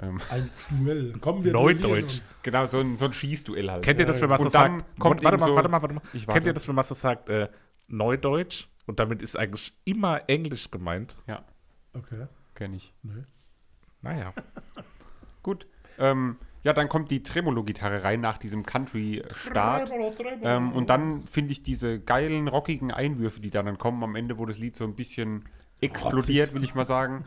[0.00, 1.12] Ähm, Ein Duell.
[1.20, 2.20] Kommen wir Neudeutsch.
[2.42, 3.84] genau, so ein, so ein Schießduell halt.
[3.84, 4.84] Kennt ihr das, wenn man Und so sagt?
[4.98, 6.02] kommt warte mal, so- warte mal, warte mal.
[6.12, 6.46] Ich Kennt warte.
[6.48, 7.48] ihr das, wenn man so sagt, äh,
[7.88, 8.66] Neudeutsch?
[8.86, 11.16] Und damit ist eigentlich immer Englisch gemeint.
[11.26, 11.44] Ja,
[11.94, 12.26] Okay.
[12.54, 12.92] kenne ich.
[13.02, 13.24] Nee.
[14.02, 14.32] Naja.
[15.42, 15.66] Gut.
[15.98, 19.90] Ähm, ja, dann kommt die Tremolo-Gitarre rein nach diesem Country-Start.
[20.42, 24.46] Ähm, und dann finde ich diese geilen, rockigen Einwürfe, die dann kommen am Ende, wo
[24.46, 25.44] das Lied so ein bisschen
[25.80, 27.24] explodiert, will ich mal sagen.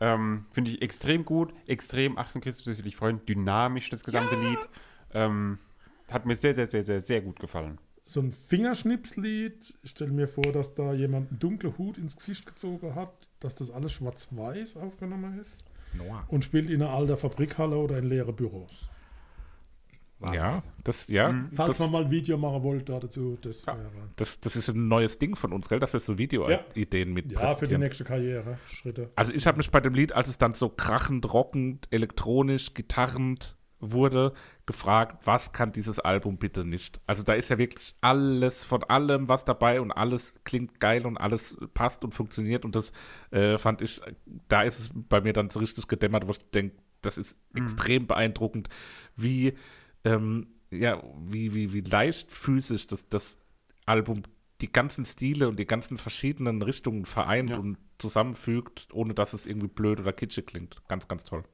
[0.00, 4.34] Ähm, finde ich extrem gut, extrem, Achtung Christus, das will ich freuen, dynamisch das gesamte
[4.36, 4.58] Lied.
[5.12, 5.58] Ähm,
[6.10, 7.78] hat mir sehr, sehr, sehr, sehr, sehr gut gefallen.
[8.06, 9.74] So ein Fingerschnipslied.
[9.82, 13.54] Ich stelle mir vor, dass da jemand einen dunklen Hut ins Gesicht gezogen hat, dass
[13.54, 16.24] das alles schwarz-weiß aufgenommen ist Noah.
[16.28, 18.88] und spielt in einer alten Fabrikhalle oder in leeren Büros.
[20.32, 23.76] Ja, das, ja, Falls das, man mal ein Video machen wollte dazu, das Ja.
[23.76, 23.90] wäre.
[24.16, 25.80] das, das ist ein neues Ding von uns, gell?
[25.80, 28.58] Dass wir so Video-Ideen mit Ja, für die nächste Karriere.
[28.68, 29.10] Schritte.
[29.16, 33.56] Also ich habe mich bei dem Lied, als es dann so krachend, rockend, elektronisch, gitarrend
[33.82, 34.34] wurde,
[34.66, 37.00] gefragt, was kann dieses Album bitte nicht?
[37.06, 41.16] Also da ist ja wirklich alles von allem was dabei und alles klingt geil und
[41.16, 42.92] alles passt und funktioniert und das
[43.30, 44.02] äh, fand ich,
[44.48, 48.06] da ist es bei mir dann so richtig gedämmert, wo ich denke, das ist extrem
[48.06, 48.68] beeindruckend,
[49.16, 49.54] wie
[50.04, 53.36] ähm, ja, wie, wie, wie leichtfüßig das, das
[53.86, 54.22] Album
[54.60, 57.58] die ganzen Stile und die ganzen verschiedenen Richtungen vereint Ja.
[57.58, 60.82] und zusammenfügt, ohne dass es irgendwie blöd oder kitschig klingt.
[60.88, 61.44] Ganz, ganz toll.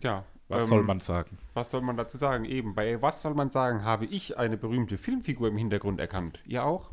[0.00, 0.24] Ja.
[0.48, 1.38] Was ähm, soll man sagen?
[1.54, 2.44] Was soll man dazu sagen?
[2.44, 6.40] Eben, bei Was soll man sagen, habe ich eine berühmte Filmfigur im Hintergrund erkannt.
[6.44, 6.90] Ihr auch?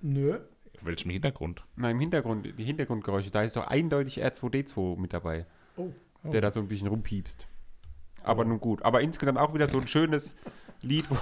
[0.00, 0.38] Nö.
[0.80, 1.64] Welchem Hintergrund?
[1.76, 5.90] Na, im Hintergrund, die Hintergrundgeräusche, da ist doch eindeutig R2D2 mit dabei, Oh.
[6.24, 7.46] der da so ein bisschen rumpiepst.
[8.24, 8.82] Aber nun gut.
[8.82, 10.36] Aber insgesamt auch wieder so ein schönes
[10.82, 11.16] Lied, wo,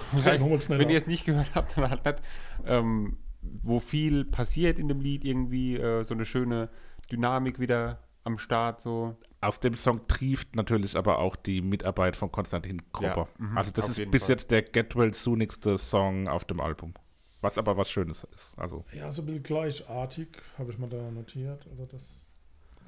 [0.68, 2.18] wenn ihr es nicht gehört habt, dann halt nicht,
[2.66, 6.68] ähm, wo viel passiert in dem Lied irgendwie, äh, so eine schöne
[7.10, 9.16] Dynamik wieder am Start, so.
[9.40, 13.28] Aus dem Song trieft natürlich aber auch die Mitarbeit von Konstantin Kropper.
[13.38, 14.30] Ja, mhm, also das ist bis Fall.
[14.30, 16.94] jetzt der Getwell sunigste Song auf dem Album.
[17.40, 18.56] Was aber was Schönes ist.
[18.56, 21.66] Also Ja, so ein bisschen gleichartig, habe ich mal da notiert.
[21.68, 22.30] Also das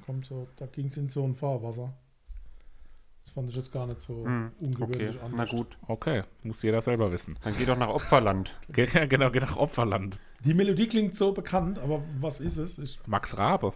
[0.05, 1.93] kommt so, da ging es in so ein Fahrwasser.
[3.35, 5.49] Das fand ich jetzt gar nicht so Hm, Okay, ungewöhnlich na anders.
[5.49, 5.77] gut.
[5.87, 7.37] okay, muss jeder selber wissen.
[7.43, 8.55] Dann geh doch nach Opferland.
[8.69, 10.17] Ge ja, genau, geht nach Opferland.
[10.45, 12.77] Die Melodie klingt so bekannt, aber was ist es?
[12.79, 13.73] Ich Max Rabe.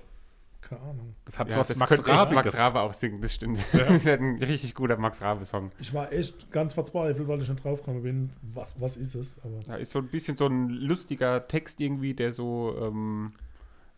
[0.62, 1.16] keine Ahnung.
[1.26, 2.36] Das hat Ja, was das Max könnte echt Rabiges.
[2.46, 3.60] Max Rabe auch singen, das stimmt.
[3.74, 5.72] Das wäre ein richtig guter Max Rabe-Song.
[5.80, 8.30] Ich war echt ganz verzweifelt, weil ich nicht draufgekommen bin.
[8.42, 9.40] Was, was ist es?
[9.44, 13.34] Aber Da ist so ein bisschen so ein lustiger Text irgendwie, der so, ähm,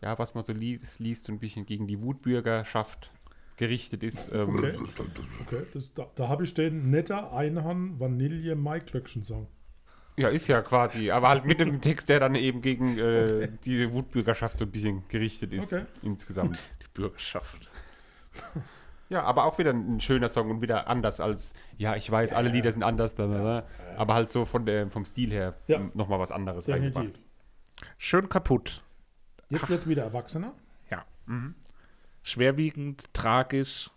[0.00, 3.10] ja, was man so liest, liest, so ein bisschen gegen die Wutbürgerschaft
[3.56, 4.30] gerichtet ist.
[4.32, 4.74] Ähm, okay,
[5.42, 5.62] okay.
[5.72, 9.46] Das, da da habe ich den netter Einhorn Vanille Maiklöckchen Song.
[10.16, 13.92] Ja, ist ja quasi, aber halt mit einem Text, der dann eben gegen äh, diese
[13.92, 15.86] Wutbürgerschaft so ein bisschen gerichtet ist Okay.
[16.02, 16.58] insgesamt.
[16.82, 17.70] Die Bürgerschaft.
[19.08, 22.48] Ja, aber auch wieder ein schöner Song und wieder anders als, ja, ich weiß, alle
[22.48, 25.80] Lieder sind anders, bla, bla, bla, aber halt so von der, vom Stil her Ja.
[25.94, 26.96] nochmal was anderes Definitiv.
[26.96, 27.24] reingebracht.
[27.98, 28.82] Schön kaputt.
[29.50, 30.52] Jetzt wird wieder Erwachsener.
[30.90, 31.04] Ja.
[32.22, 33.90] Schwerwiegend, tragisch.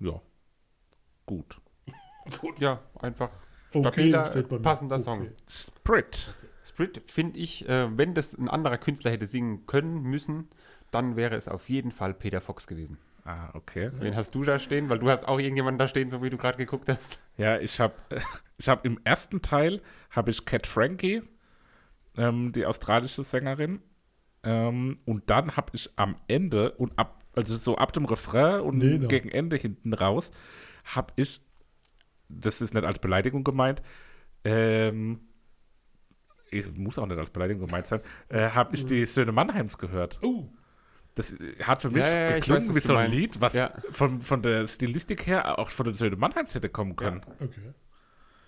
[0.00, 0.20] Ja.
[1.26, 1.60] Gut.
[2.58, 3.30] Ja, einfach
[3.72, 4.58] Okay, stabiler, mir.
[4.60, 5.04] passender Okay.
[5.04, 5.28] Song.
[5.48, 6.34] Sprit.
[6.64, 10.48] Sprit finde ich, äh, wenn das ein anderer Künstler hätte singen können, müssen,
[10.90, 12.98] dann wäre es auf jeden Fall Peter Fox gewesen.
[13.24, 13.90] Ah, okay.
[13.98, 14.88] Wen hast du da stehen?
[14.88, 17.18] Weil du hast auch irgendjemanden da stehen, so wie du gerade geguckt hast.
[17.36, 17.94] Ja, ich habe
[18.58, 21.22] ich hab im ersten Teil habe ich Cat Frankie,
[22.16, 23.82] ähm, die australische Sängerin.
[24.50, 28.78] Ähm, und dann habe ich am Ende und ab, also so ab dem Refrain und
[28.78, 29.06] Nena.
[29.06, 30.30] gegen Ende hinten raus,
[30.84, 31.42] habe ich,
[32.30, 33.82] das ist nicht als Beleidigung gemeint,
[34.44, 35.20] ähm,
[36.50, 40.18] ich- muss auch nicht als Beleidigung gemeint sein, äh, habe ich die Söhne Mannheims gehört.
[40.22, 40.48] Oh,
[41.14, 41.34] Das
[41.64, 43.10] hat für mich Ja, ja, ja, geklungen weiß, wie so ein.
[43.10, 43.74] Lied, was Ja.
[43.90, 47.22] von, von der Stilistik her auch von den Söhne Mannheims hätte kommen können.
[47.40, 47.72] okay.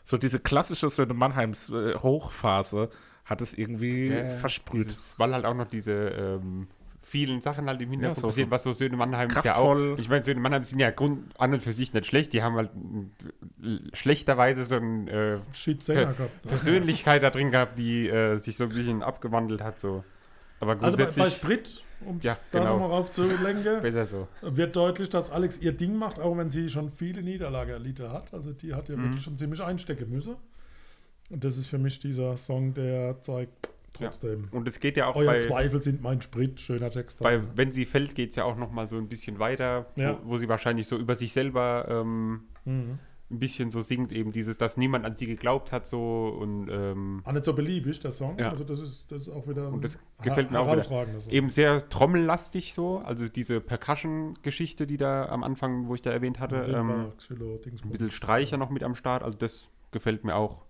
[0.04, 2.88] so diese klassische Söhne Mannheims äh, Hochphase
[3.30, 4.86] hat es irgendwie Ja, versprüht.
[4.86, 6.66] Dieses, weil halt auch noch diese ähm,
[7.02, 9.94] vielen Sachen halt im Hintergrund Ja, so- passieren, so was so Söhne Mannheim ja kraftvoll.
[9.94, 9.98] auch.
[9.98, 12.32] Ich meine, Söhne Mannheim sind ja Grund an und für sich nicht schlecht.
[12.34, 12.70] Die haben halt
[13.92, 16.42] schlechterweise so eine äh, Shit Sänger Per- gehabt.
[16.42, 19.80] Persönlichkeit da drin gehabt, die äh, sich so ein bisschen abgewandelt hat.
[19.80, 20.04] So.
[20.60, 22.72] Aber Also bei, grundsätzlich bei Sprit, um Ja, da genau.
[22.78, 24.28] nochmal raufzulenken, besser so.
[24.42, 28.32] wird deutlich, dass Alex ihr Ding macht, auch wenn sie schon viele Niederlage erlitten hat.
[28.34, 29.04] Also die hat ja Mhm.
[29.04, 30.36] wirklich schon ziemlich einstecken müssen.
[31.30, 34.48] Und das ist für mich dieser Song, der zeigt trotzdem.
[34.50, 37.20] Und es geht ja auch Euer bei, Zweifel sind mein Sprit, schöner Text.
[37.20, 40.18] bei Wenn sie fällt, geht es ja auch noch mal so ein bisschen weiter, Ja.
[40.24, 42.98] wo, wo sie wahrscheinlich so über sich selber ähm, Mhm.
[43.30, 47.22] ein bisschen so singt, eben dieses, dass niemand an sie geglaubt hat, so und ähm,
[47.24, 48.38] Auch nicht so beliebig, der Song.
[48.38, 48.50] Ja.
[48.50, 51.32] Also das ist, das ist auch wieder Und das gefällt mir auch wieder.
[51.32, 56.38] eben sehr trommellastig so, also diese Percussion-Geschichte, die da am Anfang, wo ich da erwähnt
[56.40, 60.64] hatte, ähm, Xylo, ein bisschen Streicher noch mit am Start, also das gefällt mir auch.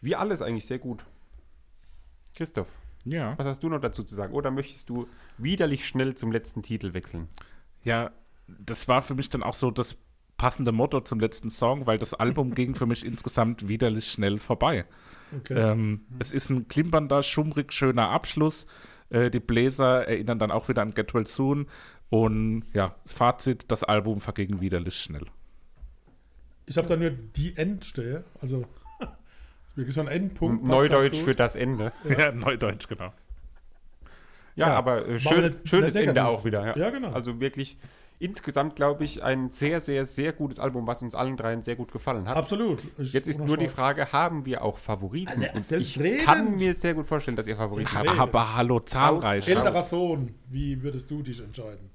[0.00, 1.04] Wie alles eigentlich sehr gut.
[2.34, 2.68] Christoph,
[3.04, 3.36] Ja.
[3.38, 4.32] was hast du noch dazu zu sagen?
[4.34, 5.08] Oder möchtest du
[5.38, 7.28] widerlich schnell zum letzten Titel wechseln?
[7.82, 8.10] Ja,
[8.46, 9.96] das war für mich dann auch so das
[10.36, 14.86] passende Motto zum letzten Song, weil das Album ging für mich insgesamt widerlich schnell vorbei.
[15.36, 15.54] Okay.
[15.54, 18.66] Ähm, es ist ein klimpernder, schummrig, schöner Abschluss.
[19.10, 21.68] Äh, die Bläser erinnern dann auch wieder an Get Well Soon.
[22.08, 25.26] Und ja, Fazit, das Album verging widerlich schnell.
[26.66, 28.24] Ich habe da nur die End stehe.
[28.40, 28.64] Also
[29.76, 30.64] wirklich so ein Endpunkt.
[30.64, 31.92] Neudeutsch für das Ende.
[32.18, 33.12] Ja, Neudeutsch, genau.
[34.56, 34.74] Ja, Ja.
[34.76, 36.66] aber äh, schön, nicht- schönes nicht Ende auch wieder.
[36.66, 36.76] Ja.
[36.76, 37.12] Ja, genau.
[37.12, 37.78] Also wirklich
[38.18, 41.90] insgesamt, glaube ich, ein sehr, sehr, sehr gutes Album, was uns allen dreien sehr gut
[41.90, 42.36] gefallen hat.
[42.36, 42.80] Absolut.
[42.98, 43.68] Ich Jetzt ist nur die.
[43.68, 45.42] Frage, haben wir auch Favoriten?
[45.54, 48.08] Und ich kann mir sehr gut vorstellen, dass ihr Favoriten habt.
[48.08, 49.48] Aber, aber hallo, zahlreich.
[49.48, 51.88] Älterer Sohn, wie würdest du dich entscheiden?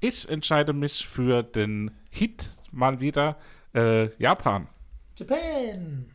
[0.00, 3.36] Ich entscheide mich für den Hit mal wieder
[3.74, 4.66] äh, Japan.
[5.16, 6.06] Japan.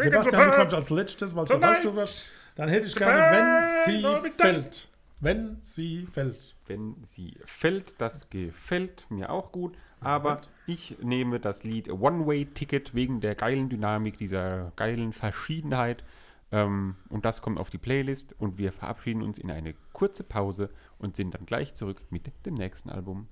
[0.00, 2.30] Sebastian, du kommst als letztes, weil du rausgesucht hast.
[2.56, 4.88] Dann hätte ich gerne, wenn sie fällt.
[5.20, 6.56] Wenn sie fällt.
[6.66, 9.76] Wenn sie fällt, das gefällt mir auch gut.
[10.00, 16.04] Aber ich nehme das Lied One-Way-Ticket wegen der geilen Dynamik, dieser geilen Verschiedenheit.
[16.52, 18.34] Ähm, und das kommt auf die Playlist.
[18.38, 22.54] Und wir verabschieden uns in eine kurze Pause und sind dann gleich zurück mit dem
[22.54, 23.28] nächsten Album.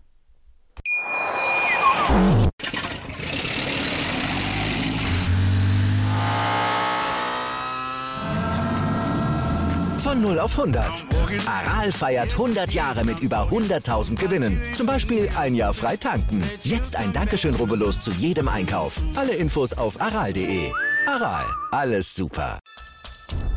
[10.18, 11.04] Von 0 auf 100.
[11.46, 14.60] Aral feiert 100 Jahre mit über 100.000 Gewinnen.
[14.74, 16.42] Zum Beispiel ein Jahr frei tanken.
[16.64, 19.00] Jetzt ein Dankeschön, rubbellos zu jedem Einkauf.
[19.14, 20.72] Alle Infos auf aral.de.
[21.06, 22.58] Aral, alles super.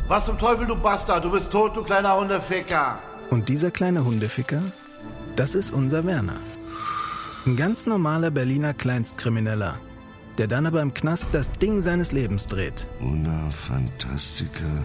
[0.06, 1.24] Was zum Teufel, du Bastard?
[1.24, 3.00] Du bist tot, du kleiner Hundeficker.
[3.30, 4.62] Und dieser kleine Hundeficker,
[5.34, 6.38] das ist unser Werner.
[7.44, 9.80] Ein ganz normaler Berliner Kleinstkrimineller,
[10.38, 12.86] der dann aber im Knast das Ding seines Lebens dreht.
[13.00, 14.84] Una Fantastica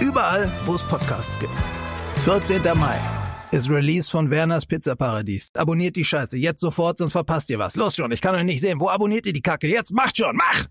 [0.00, 1.52] Überall, wo es Podcasts gibt.
[2.24, 2.62] 14.
[2.78, 3.00] Mai
[3.50, 5.50] ist Release von Werners Pizza Paradies.
[5.54, 7.74] Abonniert die Scheiße jetzt sofort, sonst verpasst ihr was.
[7.74, 8.78] Los schon, ich kann euch nicht sehen.
[8.78, 9.66] Wo abonniert ihr die Kacke?
[9.66, 10.66] Jetzt macht schon, mach!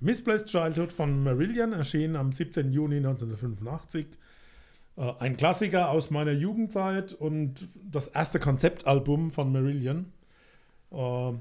[0.00, 2.72] Misplaced Childhood von Marillion erschien am 17.
[2.72, 4.06] Juni 1985.
[4.96, 10.12] Äh, Ein Klassiker aus meiner Jugendzeit und das erste Konzeptalbum von Marillion.
[10.90, 11.32] Äh,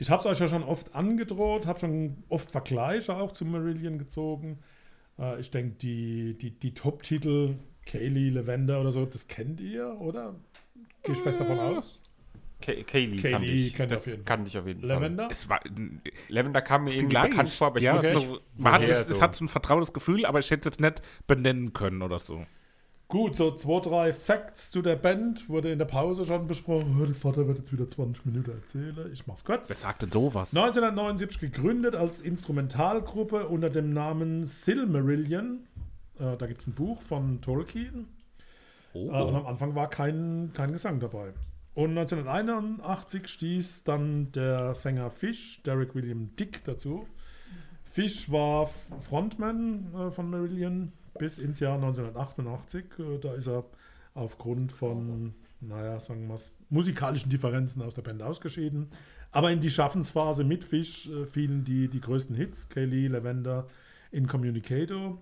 [0.00, 3.98] Ich habe es euch ja schon oft angedroht, habe schon oft Vergleiche auch zu Marillion
[3.98, 4.58] gezogen.
[5.18, 10.36] Äh, Ich denke, die, die, die Top-Titel, Kaylee, Lavender oder so, das kennt ihr, oder?
[11.02, 12.00] Gehe ich fest davon aus?
[12.62, 13.74] Kay Kaylee, Kaylee kannte ich.
[13.74, 14.88] kennt ihr das auf jeden kannte ich auf jeden Fall.
[14.88, 15.28] Lavender?
[15.30, 15.60] Es war
[16.28, 19.18] Lavender kam mir irgendwie bekannt vor, aber ich ja, wusste so, man hat, es, es
[19.18, 19.22] so.
[19.22, 22.46] hat so ein vertrautes Gefühl, aber ich hätte es jetzt nicht benennen können oder so.
[23.10, 26.96] Gut, so zwei, drei Facts zu der Band wurde in der Pause schon besprochen.
[27.02, 29.10] Oh, der Vater wird jetzt wieder 20 Minuten erzählen.
[29.12, 29.68] Ich mach's kurz.
[29.68, 30.50] Wer sagt denn sowas?
[30.54, 35.66] 1979 gegründet als Instrumentalgruppe unter dem Namen Silmarillion.
[36.20, 38.06] Äh, da gibt es ein Buch von Tolkien.
[38.92, 39.10] Oh.
[39.10, 41.32] Äh, und am Anfang war kein, kein Gesang dabei.
[41.74, 47.08] Und 1981 stieß dann der Sänger Fish, Derek William Dick, dazu.
[47.82, 52.84] Fish war Frontman äh, von Marillion bis ins Jahr 1988.
[52.98, 53.64] Äh, da ist er
[54.14, 58.88] aufgrund von naja, sagen wir es, musikalischen Differenzen aus der Band ausgeschieden.
[59.32, 63.68] Aber in die Schaffensphase mit Fish äh, fielen die, die größten Hits, Kelly, Lavender,
[64.10, 65.18] Incommunicato.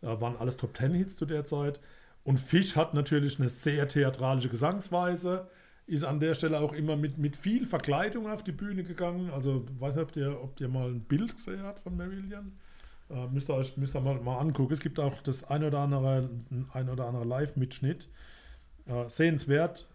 [0.00, 1.80] Da waren alles Top Ten Hits zu der Zeit.
[2.24, 5.48] Und Fish hat natürlich eine sehr theatralische Gesangsweise,
[5.86, 9.30] ist an der Stelle auch immer mit, mit viel Verkleidung auf die Bühne gegangen.
[9.30, 12.52] Also, weiß nicht, ob ihr, ob ihr mal ein Bild gesehen habt von Marillion.
[13.12, 14.72] Äh, müsst ihr euch müsst ihr mal, mal angucken.
[14.72, 16.30] Es gibt auch das ein oder andere,
[16.72, 18.08] ein oder andere Live-Mitschnitt.
[18.86, 19.88] Äh, sehenswert.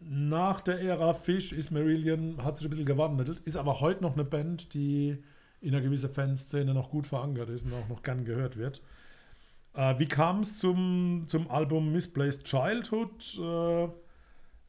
[0.00, 4.14] Nach der Ära Fish ist Marillion, hat sich ein bisschen gewandelt, ist aber heute noch
[4.14, 5.22] eine Band, die
[5.60, 8.82] in einer gewissen Fanszene noch gut verankert ist und auch noch gern gehört wird.
[9.74, 13.38] Äh, wie kam es zum, zum Album Misplaced Childhood?
[13.38, 13.88] Äh,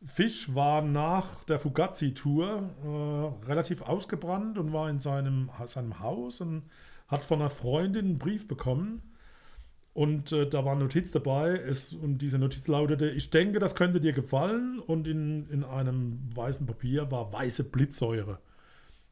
[0.05, 6.63] Fish war nach der Fugazi-Tour äh, relativ ausgebrannt und war in seinem, seinem Haus und
[7.13, 9.01] hat von einer Freundin einen Brief bekommen.
[9.93, 11.55] Und äh, da war eine Notiz dabei.
[11.55, 14.79] Es, und diese Notiz lautete: Ich denke, das könnte dir gefallen.
[14.79, 18.39] Und in, in einem weißen Papier war weiße Blitzsäure.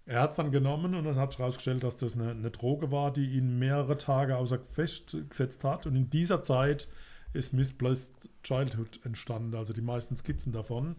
[0.05, 2.91] Er hat es dann genommen und dann hat sich herausgestellt, dass das eine, eine, Droge
[2.91, 5.85] war, die ihn mehrere Tage außer Gefecht gesetzt hat.
[5.85, 6.87] Und in dieser Zeit
[7.33, 10.95] ist Misplaced Childhood entstanden, also die meisten Skizzen davon.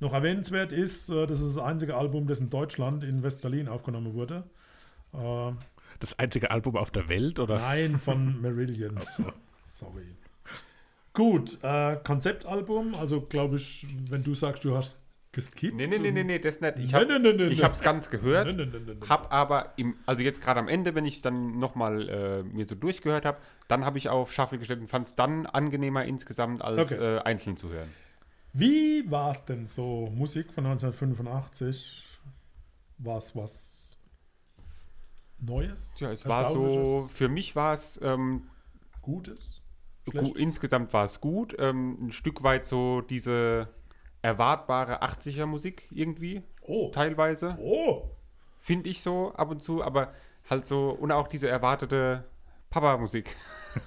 [0.00, 4.14] Noch erwähnenswert ist, äh, das ist das einzige Album, das in Deutschland, in West-Berlin aufgenommen
[4.14, 4.44] wurde.
[6.00, 7.58] Das einzige Album auf der Welt, oder?
[7.58, 8.98] Nein, von Marillion.
[9.64, 10.16] Sorry.
[11.12, 15.00] Gut, äh, Konzeptalbum, also glaube ich, wenn du sagst, du hast
[15.32, 15.76] geskippt.
[15.76, 16.78] Nee, nee, nee, nee, nee, das nicht.
[16.78, 19.06] Ich habe nee, nee, nee, ich hab's ganz gehört, nee, nee, nee, nee.
[19.08, 22.64] hab aber, im, also jetzt gerade am Ende, wenn ich es dann nochmal äh, mir
[22.64, 26.62] so durchgehört habe, dann habe ich auf Shuffle gestellt und fand es dann angenehmer insgesamt,
[26.62, 27.16] als okay.
[27.16, 27.88] äh, einzeln zu hören.
[28.52, 30.10] Wie war es denn so?
[30.14, 32.06] Musik von 1985?
[32.98, 33.85] War es was
[35.38, 35.94] Neues?
[35.98, 38.48] Ja, es war so, für mich war es ähm,
[39.02, 39.62] Gutes?
[40.10, 41.56] Gu insgesamt war es gut.
[41.58, 43.68] Ähm, ein Stück weit so diese
[44.22, 46.42] erwartbare 80er Musik irgendwie.
[46.62, 46.90] Oh.
[46.90, 47.56] Teilweise.
[47.60, 48.10] Oh.
[48.58, 50.12] Finde ich so ab und zu, aber
[50.48, 52.24] halt so, und auch diese erwartete
[52.70, 53.34] Papa-Musik.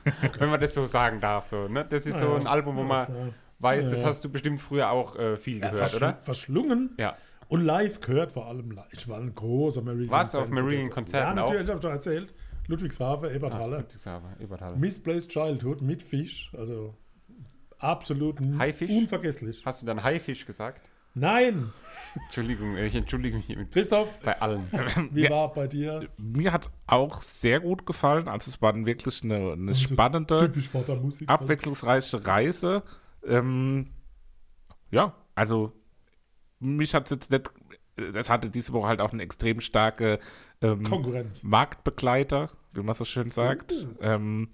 [0.05, 0.31] Okay.
[0.39, 1.47] Wenn man das so sagen darf.
[1.47, 1.85] So, ne?
[1.85, 4.61] Das ist ja, so ein Album, wo man ja, weiß, ja, das hast du bestimmt
[4.61, 6.19] früher auch äh, viel gehört, verschl oder?
[6.21, 6.95] Verschlungen.
[6.97, 7.17] Ja.
[7.49, 8.87] Und live gehört vor allem live.
[8.91, 10.11] Ich war ein großer Meridian.
[10.11, 12.33] Warst du auf Meridian Konzerten Ja, natürlich, habe ich schon erzählt.
[12.67, 13.77] Ludwigshafen, Eberthalle.
[13.77, 14.77] Ah, Ludwigshafen, Eberthalle.
[14.77, 16.95] Misplaced Childhood mit Fisch, also
[17.79, 18.91] absolut Haifisch?
[18.91, 19.63] unvergesslich.
[19.65, 20.87] Hast du dann Haifisch gesagt?
[21.15, 21.73] Nein!
[22.25, 24.67] Entschuldigung, ich entschuldige mich mit Christoph, bei allen.
[25.11, 26.07] Wie ja, war bei dir?
[26.17, 28.27] Mir hat auch sehr gut gefallen.
[28.27, 30.53] Also es war wirklich eine, eine spannende,
[31.25, 32.83] abwechslungsreiche Reise.
[33.25, 33.87] Ähm,
[34.91, 35.73] ja, also
[36.59, 37.51] mich hat es jetzt nicht,
[37.97, 40.19] es hatte diese Woche halt auch eine extrem starke
[40.61, 41.43] ähm, Konkurrenz.
[41.43, 43.71] Marktbegleiter, wie man so schön sagt.
[43.73, 43.87] Uh.
[44.01, 44.49] Ähm,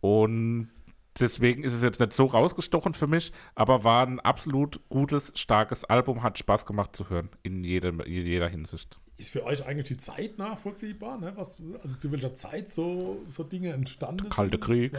[0.00, 0.70] und
[1.18, 5.84] deswegen ist es jetzt nicht so rausgestochen für mich, aber war ein absolut gutes, starkes
[5.84, 8.98] Album, hat Spaß gemacht zu hören, in, jedem, in jeder Hinsicht.
[9.16, 11.18] Ist für euch eigentlich die Zeit nachvollziehbar?
[11.18, 11.32] Ne?
[11.36, 14.32] Was, also zu welcher Zeit so, so Dinge entstanden sind?
[14.32, 14.92] Kalte Krieg.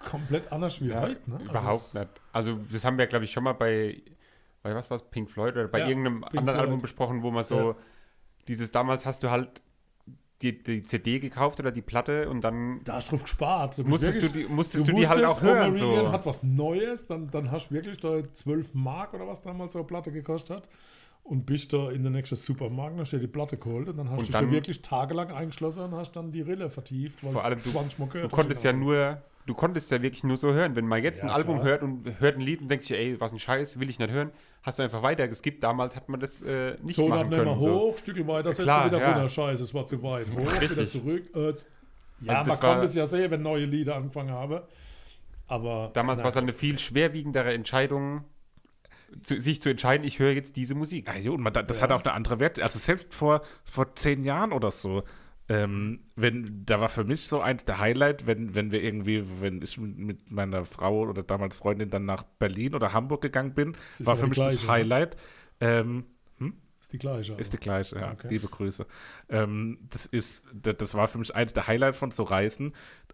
[0.00, 1.30] Komplett anders wie ja, heute.
[1.30, 1.36] Ne?
[1.36, 2.08] Also, überhaupt nicht.
[2.32, 4.02] Also das haben wir, glaube ich, schon mal bei,
[4.62, 6.68] bei was war Pink Floyd oder bei ja, irgendeinem Pink anderen Floyd.
[6.68, 7.76] Album besprochen, wo man so ja.
[8.48, 9.62] dieses damals hast du halt
[10.42, 12.80] die, die CD gekauft oder die Platte und dann.
[12.84, 13.78] Da hast du drauf gespart.
[13.78, 15.74] Du musstest wirklich, du die, musstest du, du die halt auch hören.
[15.74, 16.10] So.
[16.12, 19.78] hat was Neues, dann, dann hast du wirklich da 12 Mark oder was damals so
[19.78, 20.68] eine Platte gekostet hat.
[21.24, 24.18] Und bist da in der nächsten Supermarkt, dann steht die Platte geholt und dann hast
[24.18, 27.20] und du dich da wirklich tagelang eingeschlossen und hast dann die Rille vertieft.
[27.20, 30.76] Vor allem, du, du konntest ja nur du konntest ja wirklich nur so hören.
[30.76, 31.68] Wenn man jetzt ja, ein Album klar.
[31.68, 34.10] hört und hört ein Lied und denkt sich, ey, was ein Scheiß, will ich nicht
[34.10, 34.30] hören,
[34.62, 35.62] hast du einfach weiter geskippt.
[35.62, 37.60] Damals hat man das äh, nicht so, machen können.
[37.60, 39.12] So, hoch, Stückel weiter, ja, setzt wieder ja.
[39.12, 40.26] runter, Scheiße, es war zu weit.
[40.30, 40.70] Hoch, Richtig.
[40.72, 41.24] wieder zurück.
[41.34, 41.54] Äh,
[42.20, 44.60] ja, also man konnte es ja sehen, wenn neue Lieder angefangen haben.
[45.48, 48.24] Aber damals war es eine viel schwerwiegendere Entscheidung,
[49.22, 51.12] zu, sich zu entscheiden, ich höre jetzt diese Musik.
[51.22, 51.82] Ja, und man, das ja.
[51.82, 52.60] hat auch eine andere Wert.
[52.60, 55.02] Also selbst vor, vor zehn Jahren oder so
[55.48, 59.60] ähm, wenn, da war für mich so eins der Highlight, wenn, wenn wir irgendwie, wenn
[59.60, 64.16] ich mit meiner Frau oder damals Freundin dann nach Berlin oder Hamburg gegangen bin, war
[64.16, 65.16] für mich gleiche, das Highlight.
[65.60, 66.04] Ähm,
[66.38, 66.54] hm?
[66.80, 67.32] Ist die gleiche.
[67.34, 68.12] Ist die gleiche, ja.
[68.12, 68.28] Okay.
[68.28, 68.86] Liebe Grüße.
[69.28, 72.72] Ähm, das ist, das, das, war für mich eins der Highlights von so Reisen,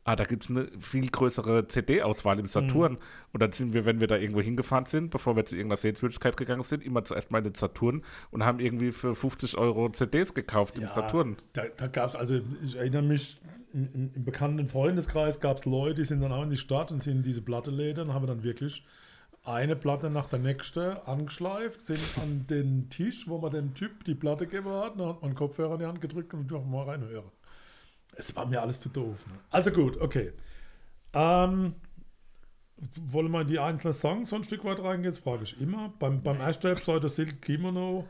[0.09, 2.93] ah, da gibt es eine viel größere CD-Auswahl im Saturn.
[2.93, 2.99] Mhm.
[3.33, 6.37] Und dann sind wir, wenn wir da irgendwo hingefahren sind, bevor wir zu irgendeiner Sehenswürdigkeit
[6.37, 10.33] gegangen sind, immer zuerst mal in den Saturn und haben irgendwie für 50 Euro CDs
[10.33, 11.37] gekauft ja, im Saturn.
[11.53, 13.39] Da, da gab es, also ich erinnere mich,
[13.75, 17.03] im, im bekannten Freundeskreis gab es Leute, die sind dann auch in die Stadt und
[17.03, 18.87] sind in diese Platteläden und haben dann wirklich
[19.45, 24.15] eine Platte nach der nächsten angeschleift, sind an den Tisch, wo man dem Typ die
[24.15, 27.31] Platte gegeben hat, und hat man Kopfhörer in die Hand gedrückt und durfte mal reinhören.
[28.19, 29.25] Es war mir alles zu doof.
[29.29, 29.39] Ne?
[29.51, 30.33] Also gut, okay.
[31.15, 31.77] Ähm,
[32.97, 35.13] wollen wir in die einzelnen Songs so ein Stück weit reingehen?
[35.15, 35.93] Das frage ich immer.
[36.01, 38.09] Beim, beim ersten Episode Silk Kimono,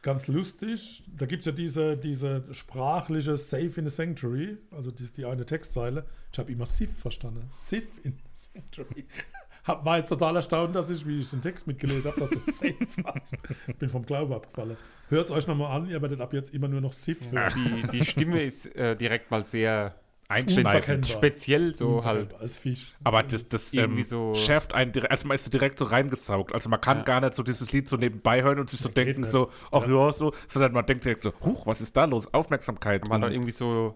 [0.00, 1.04] ganz lustig.
[1.14, 5.44] Da gibt es ja diese, diese sprachliche Safe in the Sanctuary, also die die eine
[5.44, 6.06] Textzeile.
[6.32, 7.46] Ich habe immer Sif verstanden.
[7.50, 9.06] Sif in the Sanctuary.
[9.64, 12.46] Hab, war jetzt total erstaunt, dass ich, wie ich den Text mitgelesen habe, dass das
[12.58, 12.76] Safe
[13.14, 13.36] heißt.
[13.78, 14.76] Bin vom Glauben abgefallen.
[15.08, 17.52] Hört es euch nochmal an, ihr werdet ab jetzt immer nur noch Sif hören.
[17.92, 19.94] Die, die Stimme ist äh, direkt mal sehr
[20.28, 21.06] Einschneidend.
[21.06, 22.32] Speziell, so halt.
[22.40, 22.94] Als Fisch.
[23.04, 25.84] Aber das, das Irgendwie ähm, so- schärft einen direkt, also man ist so direkt so
[25.84, 26.54] reingesaugt.
[26.54, 27.04] Also man kann Ja.
[27.04, 29.86] gar nicht so dieses Lied so nebenbei hören und sich so Ja, denken, so, ach
[29.86, 30.12] ja.
[30.12, 32.32] so, sondern man denkt direkt so, huch, was ist da los?
[32.32, 33.06] Aufmerksamkeit.
[33.06, 33.94] Man hat Und- irgendwie so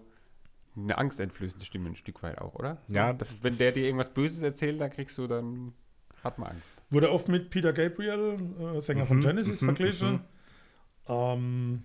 [0.77, 2.77] eine angsteinflößende Stimme ein Stück weit auch, oder?
[2.87, 5.73] Ja, das- Wenn der dir irgendwas Böses erzählt, dann kriegst du dann
[6.23, 6.75] hat man Angst.
[6.89, 8.39] Wurde oft mit Peter Gabriel,
[8.75, 10.21] äh, Sänger Mhm, von Genesis, verglichen.
[11.07, 11.83] Ähm,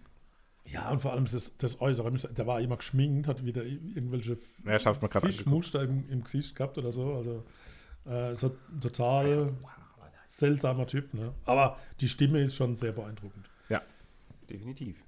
[0.65, 2.11] ja, und vor allem das, das Äußere.
[2.33, 4.79] Der war immer geschminkt, hat wieder irgendwelche Ja,
[5.21, 7.15] Fischmuster im, im Gesicht gehabt oder so.
[7.15, 7.45] Also
[8.07, 9.53] äh, so total
[10.29, 11.13] seltsamer Typ.
[11.15, 11.35] Ne?
[11.45, 13.49] Aber die Stimme ist schon sehr beeindruckend.
[13.69, 13.83] ja.
[14.51, 15.03] Definitiv.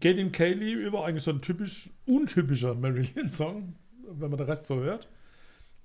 [0.00, 3.74] Geht in Kaylee über eigentlich so ein typisch untypischer Marillion-Song,
[4.10, 5.08] wenn man den Rest so hört.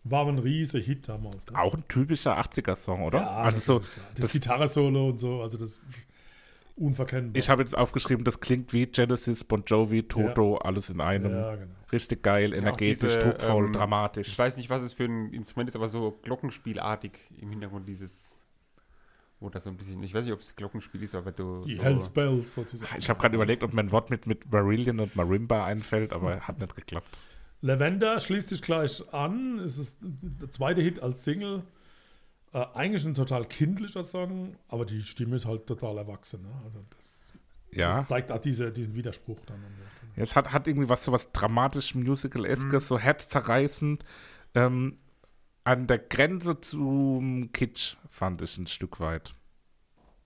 [0.03, 1.47] War ein riese Hit damals.
[1.47, 1.57] Ne?
[1.57, 3.19] Auch ein typischer 80er-Song, oder?
[3.19, 5.79] Ja, also so, das, das, Gitarre-Solo und so, also das
[6.75, 7.39] unverkennbar.
[7.39, 11.31] ich habe jetzt aufgeschrieben, das klingt wie Genesis, Bon Jovi, Toto, alles in einem.
[11.31, 11.71] ja, genau.
[11.91, 14.27] Richtig geil, energetisch, druckvoll, ähm, dramatisch.
[14.27, 18.32] Ich weiß nicht, was es für ein Instrument ist, aber so glockenspielartig im Hintergrund dieses,
[19.43, 21.75] wo das so ein bisschen, ich weiß nicht, ob es Glockenspiel ist, aber du Die
[21.75, 22.97] so, Hells Bells sozusagen.
[22.97, 26.41] Ich habe gerade überlegt, ob mir ein Wort mit, mit Marillion und Marimba einfällt, aber
[26.41, 27.17] hat nicht geklappt.
[27.61, 29.59] Lavender schließt sich gleich an.
[29.59, 31.63] Es ist der zweite Hit als Single.
[32.53, 36.41] Äh, eigentlich ein total kindlicher Song, aber die Stimme ist halt total erwachsen.
[36.41, 36.49] Ne?
[36.65, 37.33] Also das,
[37.71, 37.93] Ja.
[37.93, 39.63] das zeigt auch diese, diesen Widerspruch dann.
[40.15, 44.03] Es hat, hat irgendwie was so was dramatisch Musical-eskes, so herzzerreißend.
[44.55, 44.97] Ähm,
[45.63, 49.33] an der Grenze zum Kitsch, fand ich ein Stück weit.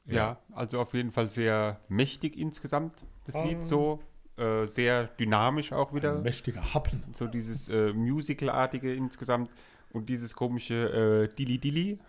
[0.06, 2.94] ja, also auf jeden Fall sehr mächtig insgesamt,
[3.26, 3.44] das Ah.
[3.44, 4.00] Lied so,
[4.38, 6.14] äh, sehr dynamisch auch wieder.
[6.16, 7.04] Ein mächtiger Happen.
[7.14, 9.52] so dieses äh, Musical-artige insgesamt
[9.92, 12.00] und dieses komische äh, Dilly Dilly.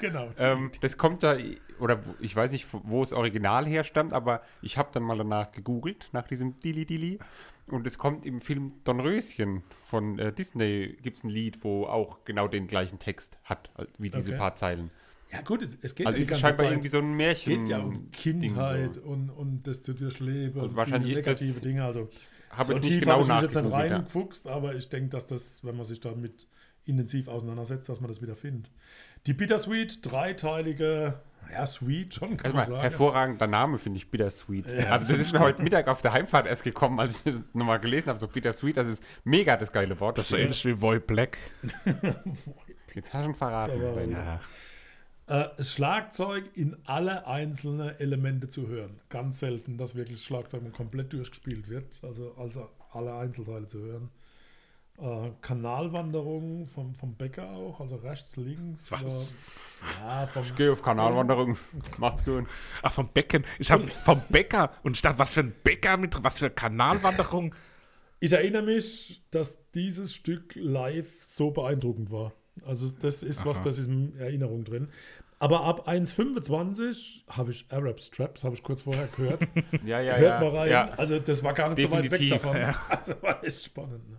[0.00, 0.30] Genau.
[0.38, 1.36] Ähm, das kommt da,
[1.78, 5.52] oder wo- ich weiß nicht, wo das Original herstammt, aber ich habe dann mal danach
[5.52, 7.18] gegoogelt, nach diesem Dilly Dilly.
[7.66, 12.24] Und es kommt im Film Dornröschen von äh, Disney, gibt es ein Lied, wo auch
[12.24, 14.38] genau den gleichen Text hat, wie diese Okay.
[14.38, 14.90] paar Zeilen.
[15.30, 16.72] Ja gut, es, es geht Also ja ist es scheinbar Zeit.
[16.72, 17.60] irgendwie so ein Es Märchen.
[17.64, 19.02] geht ja um Kindheit so.
[19.02, 21.84] und, und das zu durchleben Also und wahrscheinlich viele ist das- negative Dinge.
[21.84, 22.08] Also
[22.50, 23.76] Hab so jetzt nicht genau habe ich mich jetzt nicht ja.
[23.78, 26.46] reingefuchst, aber ich denke, dass das, wenn man sich damit
[26.84, 28.70] intensiv auseinandersetzt, dass man das wieder findet.
[29.26, 31.20] Die Bittersweet, dreiteilige,
[31.52, 32.80] ja, Sweet schon, kann man Erstmal, sagen.
[32.80, 34.66] hervorragender Name finde ich Bittersweet.
[34.90, 37.80] Also das ist mir heute Mittag auf der Heimfahrt erst gekommen, als ich das nochmal
[37.80, 38.18] gelesen habe.
[38.18, 40.18] So Bittersweet, das ist mega das geile Wort.
[40.18, 41.38] Das ist so ähnlich wie Voy Black.
[42.94, 44.10] Jetzt hast du schon verraten.
[44.10, 44.40] Ja.
[45.26, 49.00] Äh, das Schlagzeug in alle einzelnen Elemente zu hören.
[49.08, 54.10] Ganz selten, dass wirklich das Schlagzeug komplett durchgespielt wird, also, also alle Einzelteile zu hören.
[54.98, 58.90] Äh, Kanalwanderung vom, vom Bäcker auch, also rechts, links.
[58.90, 59.02] Was?
[59.02, 61.56] Äh, ja, vom, Ich gehe auf Kanalwanderung.
[61.98, 62.46] Macht's gut.
[62.82, 63.44] Ach, vom Becken.
[63.58, 64.70] Ich habe vom Bäcker.
[64.82, 67.54] Und ich dachte, was für ein Bäcker mit, was für eine Kanalwanderung.
[68.20, 72.32] Ich erinnere mich, dass dieses Stück live so beeindruckend war.
[72.64, 74.88] Also das ist was, das ist in Erinnerung drin.
[75.38, 79.42] Aber ab 1,25 habe ich Arab Straps, habe ich kurz vorher gehört.
[79.84, 80.48] Ja, ja, Hört ja.
[80.50, 80.70] mal rein.
[80.70, 80.84] ja.
[80.96, 82.60] Also das war gar nicht so weit weg Definitiv, davon.
[82.60, 82.74] ja.
[82.88, 84.08] Also war echt spannend.
[84.08, 84.18] Ne?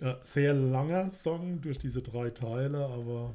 [0.00, 3.34] Ja, sehr langer Song durch diese drei Teile, aber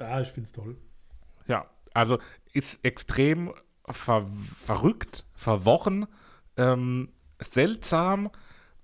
[0.00, 0.76] ja, ich finde es toll.
[1.46, 2.18] Ja, also
[2.52, 3.52] ist extrem
[3.90, 4.26] ver
[4.64, 6.06] verrückt, verworren,
[6.56, 8.30] ähm, seltsam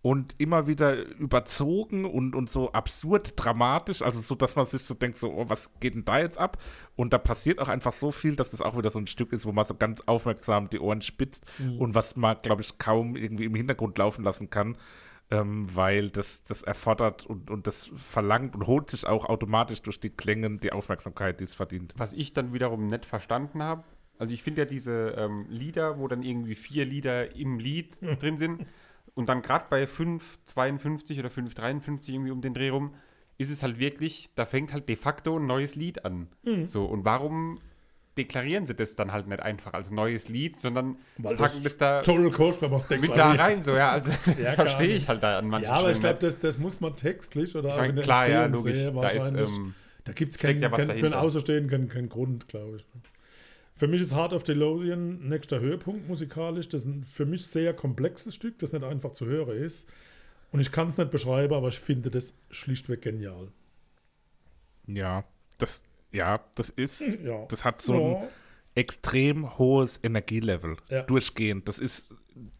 [0.02, 4.94] und immer wieder überzogen und, und so absurd dramatisch, also so, dass man sich so
[4.94, 6.58] denkt, so, oh, was geht denn da jetzt ab?
[6.96, 9.44] Und da passiert auch einfach so viel, dass das auch wieder so ein Stück ist,
[9.44, 11.44] wo man so ganz aufmerksam die Ohren spitzt
[11.78, 14.76] und was man, glaube ich, kaum irgendwie im Hintergrund laufen lassen kann,
[15.30, 20.00] ähm, weil das, das erfordert und, und das verlangt und holt sich auch automatisch durch
[20.00, 21.94] die Klänge die Aufmerksamkeit, die es verdient.
[21.96, 23.84] Was ich dann wiederum nicht verstanden habe,
[24.18, 28.36] also ich finde ja diese ähm, Lieder, wo dann irgendwie vier Lieder im Lied drin
[28.38, 28.66] sind
[29.14, 32.94] und dann gerade bei 5,52 oder 5,53 irgendwie um den Dreh rum,
[33.38, 36.28] ist es halt wirklich, da fängt halt de facto ein neues Lied an.
[36.42, 36.66] Mhm.
[36.66, 37.60] So, und warum
[38.20, 42.02] deklarieren sie das dann halt nicht einfach als neues Lied, sondern Weil packen das, da
[42.02, 45.38] Total Coach, wenn mit da rein, so, ja, also das Ja, verstehe ich halt da
[45.38, 47.90] an manchen Ja, aber ich glaube, das, das muss man textlich oder Ich auch mein,
[47.90, 50.92] in der klar, ja, logisch, da ist, ähm, da gibt es keinen, ja kein, für
[50.92, 51.14] einen.
[51.14, 52.86] Außerstehenden keinen, keinen Grund, glaube ich.
[53.74, 56.68] Für mich ist Heart of Delosian nächster Höhepunkt musikalisch.
[56.68, 59.88] Das ist ein für mich sehr komplexes Stück, das nicht einfach zu hören ist.
[60.52, 63.48] Und ich kann es nicht beschreiben, aber ich finde das schlichtweg genial.
[64.86, 65.24] Ja,
[65.56, 65.82] das,
[66.12, 67.44] ja, das ist, Ja.
[67.48, 68.28] das hat so ein Ja.
[68.74, 71.02] extrem hohes Energielevel Ja.
[71.02, 71.68] durchgehend.
[71.68, 72.08] Das ist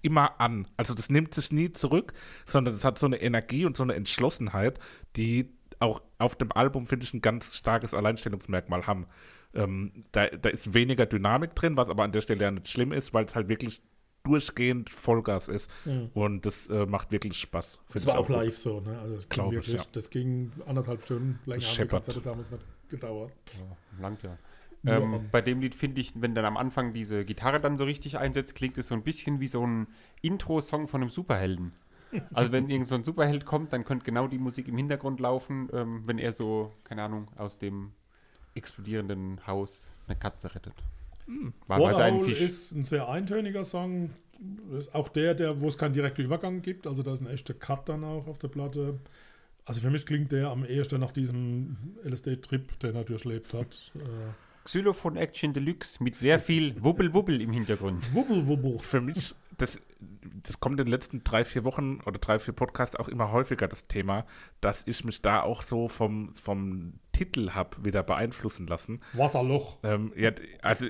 [0.02, 0.66] immer an.
[0.76, 2.12] Also das nimmt sich nie zurück,
[2.44, 4.78] sondern das hat so eine Energie und so eine Entschlossenheit,
[5.16, 5.48] die
[5.78, 9.06] auch auf dem Album, finde ich, ein ganz starkes Alleinstellungsmerkmal haben.
[9.54, 12.92] Ähm, da, da ist weniger Dynamik drin, was aber an der Stelle ja nicht schlimm
[12.92, 13.80] ist, weil es halt wirklich
[14.22, 15.70] durchgehend Vollgas ist.
[16.12, 17.80] Und das äh, macht wirklich Spaß.
[17.94, 18.36] Das war auch gut.
[18.36, 18.98] live so, ne?
[19.00, 19.82] Also das ging Glaub ich, wirklich, ja.
[19.92, 21.64] das ging anderthalb Stunden länger.
[21.64, 22.26] Haben scheppert.
[22.26, 23.32] Damals nicht gedauert.
[23.98, 24.36] Langt ja.
[24.86, 28.18] Ähm, bei dem Lied finde ich, wenn dann am Anfang diese Gitarre dann so richtig
[28.18, 29.88] einsetzt, klingt es so ein bisschen wie so ein
[30.22, 31.72] Intro-Song von einem Superhelden.
[32.34, 35.68] Also wenn irgend so ein Superheld kommt, dann könnte genau die Musik im Hintergrund laufen,
[35.72, 37.92] ähm, wenn er so, keine Ahnung, aus dem
[38.56, 40.74] explodierenden Haus eine Katze rettet.
[41.28, 42.40] Einen Waterhole Fisch.
[42.40, 44.10] ist ein sehr eintöniger Song.
[44.76, 46.88] Ist auch der, der, wo es keinen direkten Übergang gibt.
[46.88, 48.98] Also da ist ein echter Cut dann auch auf der Platte.
[49.64, 53.92] Also für mich klingt der am ehesten nach diesem LSD-Trip, den er durchlebt hat.
[53.94, 54.00] Äh,
[54.64, 58.14] Xylophon Action Deluxe mit sehr viel Wubbel-Wubbel im Hintergrund.
[58.14, 58.78] wubbel, wubbel.
[58.78, 59.80] für mich, das,
[60.42, 63.68] das kommt in den letzten drei, vier Wochen oder drei, vier Podcasts auch immer häufiger
[63.68, 64.26] das Thema,
[64.60, 69.00] dass ich mich da auch so vom, vom Titel habe wieder beeinflussen lassen.
[69.12, 69.78] Wasserloch.
[69.82, 70.32] Ähm, ja,
[70.62, 70.86] also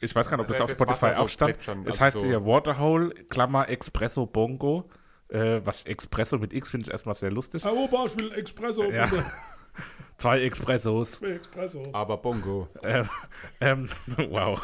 [0.00, 1.58] ich weiß gar nicht, ob das Ja, auf das Spotify Wasser so auch stand.
[1.60, 4.88] Es also heißt so- ja Waterhole, Klammer, Expresso Bongo.
[5.34, 7.64] Äh, was Expresso mit X finde ich erstmal sehr lustig.
[7.64, 8.84] Herr Opa, ich will Espresso.
[8.84, 9.04] Ja.
[9.06, 9.24] bitte.
[10.18, 11.20] Zwei Expressos.
[11.22, 11.82] Will Espresso.
[11.92, 12.68] Aber Bongo.
[12.84, 13.08] Ähm,
[13.60, 13.88] ähm,
[14.30, 14.62] wow,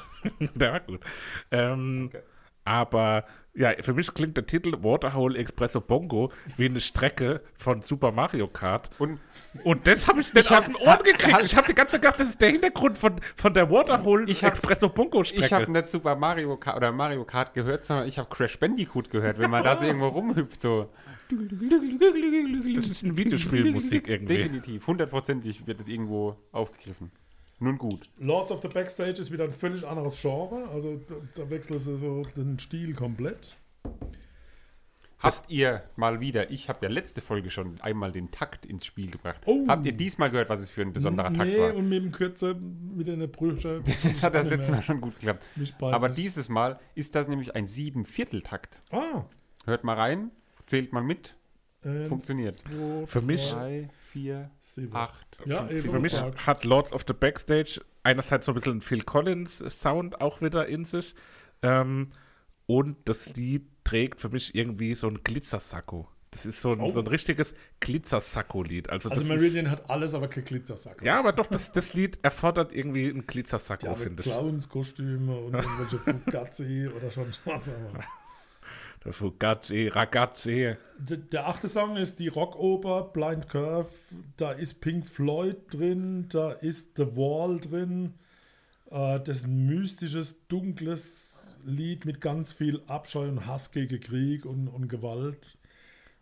[0.55, 1.01] der war gut.
[1.51, 2.11] Ähm,
[2.65, 3.25] Aber
[3.61, 8.49] ja, für mich klingt der Titel Waterhole Expresso Bongo wie eine Strecke von Super Mario
[8.49, 8.91] Kart.
[8.99, 9.21] Und
[9.65, 11.43] Und das habe ich nicht Ich aus hab- den Ohren gekriegt.
[11.45, 14.43] Ich habe die ganze Zeit gedacht, das ist der Hintergrund von, von der Waterhole Ich
[14.43, 15.73] hab- Expresso Bongo ich habe Strecke.
[15.73, 19.51] nicht Super Mario Kart oder Mario Kart gehört, sondern ich habe Crash Bandicoot gehört, wenn
[19.51, 20.61] man da so irgendwo rumhüpft.
[20.61, 20.89] So.
[21.31, 24.37] Das ist eine Videospielmusik irgendwie.
[24.37, 27.11] Definitiv, hundertprozentig wird es irgendwo aufgegriffen.
[27.61, 28.11] Nun gut.
[28.19, 30.69] Lords of the Backstage ist wieder ein völlig anderes Genre.
[30.71, 33.57] Also da, da wechseln sie so den Stil komplett.
[35.19, 39.11] Habt ihr mal wieder, ich habe ja letzte Folge schon einmal den Takt ins Spiel
[39.11, 39.43] gebracht.
[39.45, 39.67] Oh.
[39.69, 41.75] Habt ihr diesmal gehört, was es für ein besonderer Takt nee, war?
[41.75, 43.83] und mit dem Kürzer, mit den Brüche.
[44.03, 45.45] Das hat das letzte Mal schon gut geklappt.
[45.83, 48.79] Aber dieses Mal ist das nämlich ein Sieben-Viertel-Takt.
[48.93, 49.25] Ah,
[49.67, 50.31] Hört mal rein,
[50.65, 51.35] zählt mal mit.
[51.85, 52.55] eins, Funktioniert.
[52.55, 54.95] zwei, Für mich- drei, Drei, vier, sieben.
[54.97, 55.39] acht.
[55.45, 59.03] Ja, für, eben für mich hat Lords of the Backstage einerseits so ein bisschen Phil
[59.03, 61.15] Collins Sound auch wieder in sich.
[61.63, 62.09] Ähm,
[62.67, 66.09] und das Lied trägt für mich irgendwie so ein Glitzersacko.
[66.33, 66.91] Das ist so ein, Oh.
[66.91, 68.89] so ein richtiges Glitzersacko-Lied.
[68.89, 71.03] Also, Also das Meridian ist, hat alles, aber kein Glitzersack.
[71.03, 74.29] ja, aber doch, das, das Lied erfordert irgendwie ein Glitzersacko, ja mit finde ich.
[74.31, 77.69] Clownskostüme und irgendwelche Fugazi oder schon was.
[79.05, 80.77] Der Fugazi, Ragazzi.
[80.99, 83.89] Der, der achte Song ist die Rockoper Blind Curve.
[84.37, 88.15] Da ist Pink Floyd drin, da ist The Wall drin.
[88.91, 94.45] Äh, das ist ein mystisches, dunkles Lied mit ganz viel Abscheu und Hass gegen Krieg
[94.45, 95.57] und, und Gewalt.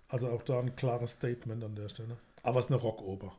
[0.08, 2.16] Also auch da ein klares Statement an der Stelle.
[2.44, 3.32] Aber es ist eine Rockoper.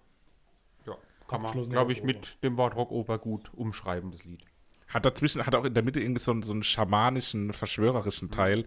[0.85, 0.95] Ja,
[1.29, 4.43] kann man, glaube ich, mit dem Wort Rockoper gut umschreiben, das Lied.
[4.89, 8.65] Hat dazwischen, hat auch in der Mitte irgendwie so, einen- so einen schamanischen, verschwörerischen Teil,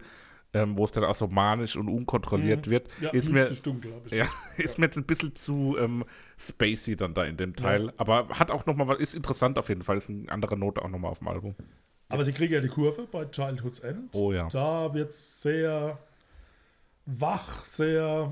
[0.53, 2.87] ähm, wo es dann auch so manisch und unkontrolliert wird.
[3.01, 3.91] Ja, ist mir, dunkel.
[4.11, 4.25] Ja,
[4.57, 6.05] ist mir jetzt ein bisschen zu ähm,
[6.37, 7.87] spacey dann da in dem Teil.
[7.87, 7.93] Ja.
[7.97, 9.97] Aber hat auch nochmal was, ist interessant auf jeden Fall.
[9.97, 11.55] Ist eine andere Note auch nochmal auf dem Album.
[12.09, 14.13] Aber sie kriegen ja die Kurve bei Childhood's End.
[14.13, 14.47] Oh ja.
[14.49, 15.97] Da wird es sehr
[17.05, 18.31] wach, sehr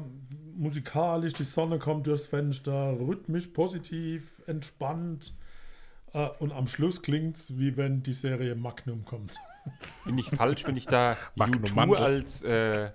[0.55, 1.34] musikalisch.
[1.34, 5.34] Die Sonne kommt durchs Fenster, rhythmisch, positiv, entspannt.
[6.13, 9.34] Äh, und am Schluss klingt es, wie wenn die Serie Magnum kommt.
[10.05, 11.97] Bin ich falsch, wenn ich da Magnum U2 Mantel.
[11.97, 12.91] als, äh,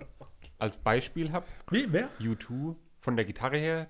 [0.57, 1.45] als Beispiel habe?
[1.71, 2.09] Wie, wer?
[2.19, 3.87] U2 von der Gitarre her.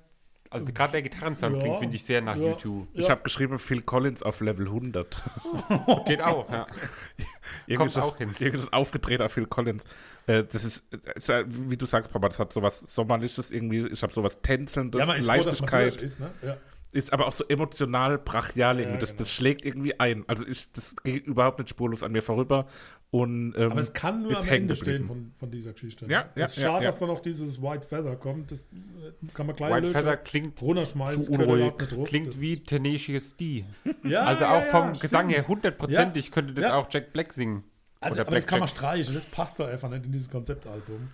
[0.49, 2.53] Also gerade der Gitarrensound Ja, klingt, finde ich, sehr nach ja.
[2.53, 2.87] U2.
[2.93, 5.21] Ich habe geschrieben, Phil Collins auf Level 100.
[6.05, 6.65] Geht auch, ja.
[7.67, 8.33] Irgendwie Kommt so, auch hin.
[8.39, 9.83] Irgendwie so ein aufgedrehter Phil Collins.
[10.25, 13.87] Äh, das ist, äh, ist ja, wie du sagst, Papa, das hat sowas Sommerliches irgendwie.
[13.87, 16.01] Ich habe sowas Tänzelndes, man ist froh, dass man Leichtigkeit.
[16.01, 16.31] ist, ne?
[16.41, 16.57] ja.
[16.93, 18.95] Ist aber auch so emotional brachial irgendwie.
[18.95, 19.19] Ja, das, genau.
[19.19, 20.23] das schlägt irgendwie ein.
[20.27, 22.67] Also ich, das geht überhaupt nicht spurlos an mir vorüber.
[23.09, 26.05] Und, ähm, Aber es kann nur am Ende stehen von, von dieser Geschichte.
[26.09, 26.29] Ja, ne?
[26.35, 26.89] ja, es ist ja, schade, ja.
[26.89, 28.51] dass da noch dieses White Feather kommt.
[28.51, 29.99] Das äh, kann man gleich White lösen.
[29.99, 31.19] Feather klingt runterschmeißen.
[31.19, 31.73] das unruhig.
[32.05, 33.63] Klingt Das- wie Tenacious D.
[34.03, 36.75] Ja, Also ja, auch ja, vom Gesang her hundertprozentig könnte das Ja.
[36.75, 37.63] auch Jack Black singen.
[38.01, 38.77] Also, Oder aber das Black kann man Jack.
[38.77, 41.09] streichen, das passt da einfach nicht in dieses Konzeptalbum.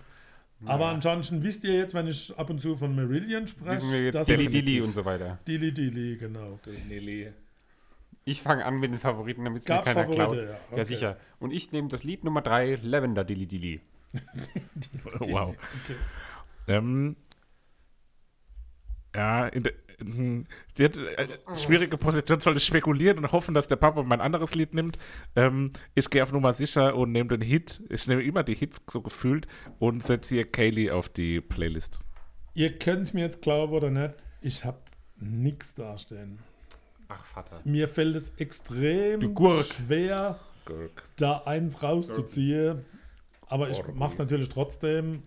[0.66, 4.04] Aber ansonsten wisst ihr jetzt, wenn ich ab und zu von Marillion spreche, Wissen wir
[4.04, 5.38] jetzt dass Dilly Dilly und so weiter.
[5.46, 6.58] Dilly Dilly, genau.
[8.24, 10.36] Ich fange an mit den Favoriten, damit es mir keiner Favorite, klaut.
[10.36, 10.84] ja, Ja, okay.
[10.84, 11.16] sicher.
[11.38, 13.80] Und ich nehme das Lied Nummer 3, Lavender Dilly Dilly.
[15.18, 15.54] wow.
[16.66, 17.16] Ähm,
[19.14, 23.76] ja, in der, die hat, äh, schwierige Position, soll ich spekulieren und hoffen, dass der
[23.76, 24.98] Papa mein anderes Lied nimmt.
[25.36, 27.82] Ähm, ich gehe auf Nummer sicher und nehme den Hit.
[27.88, 29.46] Ich nehme immer die Hits so gefühlt
[29.78, 31.98] und setze hier Kaylee auf die Playlist.
[32.54, 34.78] Ihr könnt es mir jetzt glauben oder nicht, ich habe
[35.16, 36.38] nichts dastehen.
[37.08, 37.60] Ach, Vater.
[37.64, 41.02] Mir fällt es extrem schwer, Gurk.
[41.16, 42.84] da eins rauszuziehen.
[43.46, 45.22] Aber ich mache es natürlich trotzdem.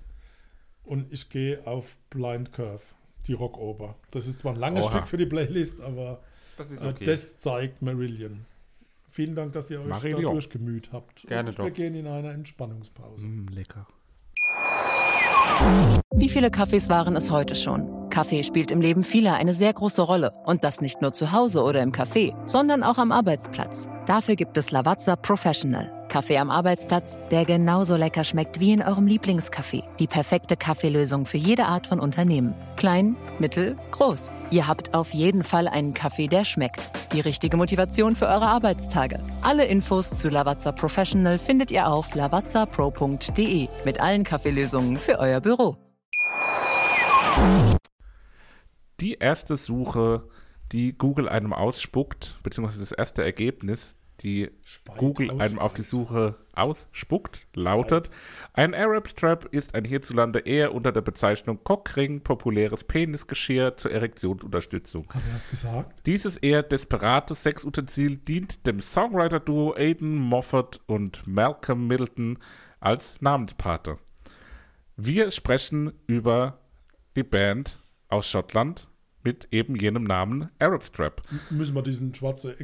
[0.83, 2.81] Und ich gehe auf Blind Curve,
[3.27, 3.95] die Rockoper.
[4.11, 4.91] Das ist zwar ein langes Oha.
[4.91, 6.21] Stück für die Playlist, aber
[6.57, 7.05] Das ist äh, okay.
[7.05, 8.45] das zeigt Marillion.
[9.09, 10.23] Vielen Dank, dass ihr euch Marillion.
[10.23, 11.25] da durchgemüht habt.
[11.27, 11.73] Gerne Und wir doch.
[11.73, 13.23] gehen in eine Entspannungspause.
[13.23, 13.87] Mm, lecker.
[16.13, 18.09] Wie viele Kaffees waren es heute schon?
[18.09, 20.33] Kaffee spielt im Leben vieler eine sehr große Rolle.
[20.45, 23.87] Und das nicht nur zu Hause oder im Café, sondern auch am Arbeitsplatz.
[24.05, 25.91] Dafür gibt es Lavazza Professional.
[26.07, 29.83] Kaffee am Arbeitsplatz, der genauso lecker schmeckt wie in eurem Lieblingscafé.
[29.99, 32.55] Die perfekte Kaffeelösung für jede Art von Unternehmen.
[32.75, 34.31] Klein, mittel, groß.
[34.49, 36.79] Ihr habt auf jeden Fall einen Kaffee, der schmeckt.
[37.11, 39.19] Die richtige Motivation für eure Arbeitstage.
[39.41, 45.77] Alle Infos zu Lavazza Professional findet ihr auf lavazzapro.de mit allen Kaffeelösungen für euer Büro.
[48.99, 50.27] Die erste Suche,
[50.71, 56.35] die Google einem ausspuckt, beziehungsweise das erste Ergebnis, die Speit, Google einem auf die Suche
[56.53, 58.09] ausspuckt, lautet:
[58.53, 65.07] Ein Arab Strap ist ein hierzulande eher unter der Bezeichnung Cockring populäres Penisgeschirr zur Erektionsunterstützung.
[65.13, 66.05] Hat er das gesagt?
[66.05, 72.39] Dieses eher desperate Sexutensil dient dem Songwriter-Duo Aidan Moffat und Malcolm Middleton
[72.79, 73.97] als Namenspate.
[74.95, 76.59] Wir sprechen über
[77.15, 78.87] die Band aus Schottland
[79.23, 81.21] mit eben jenem Namen Arab Strap.
[81.49, 82.55] Müssen wir diesen schwarzen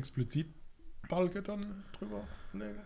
[1.14, 2.80] Explizitbalke dann drüber legen?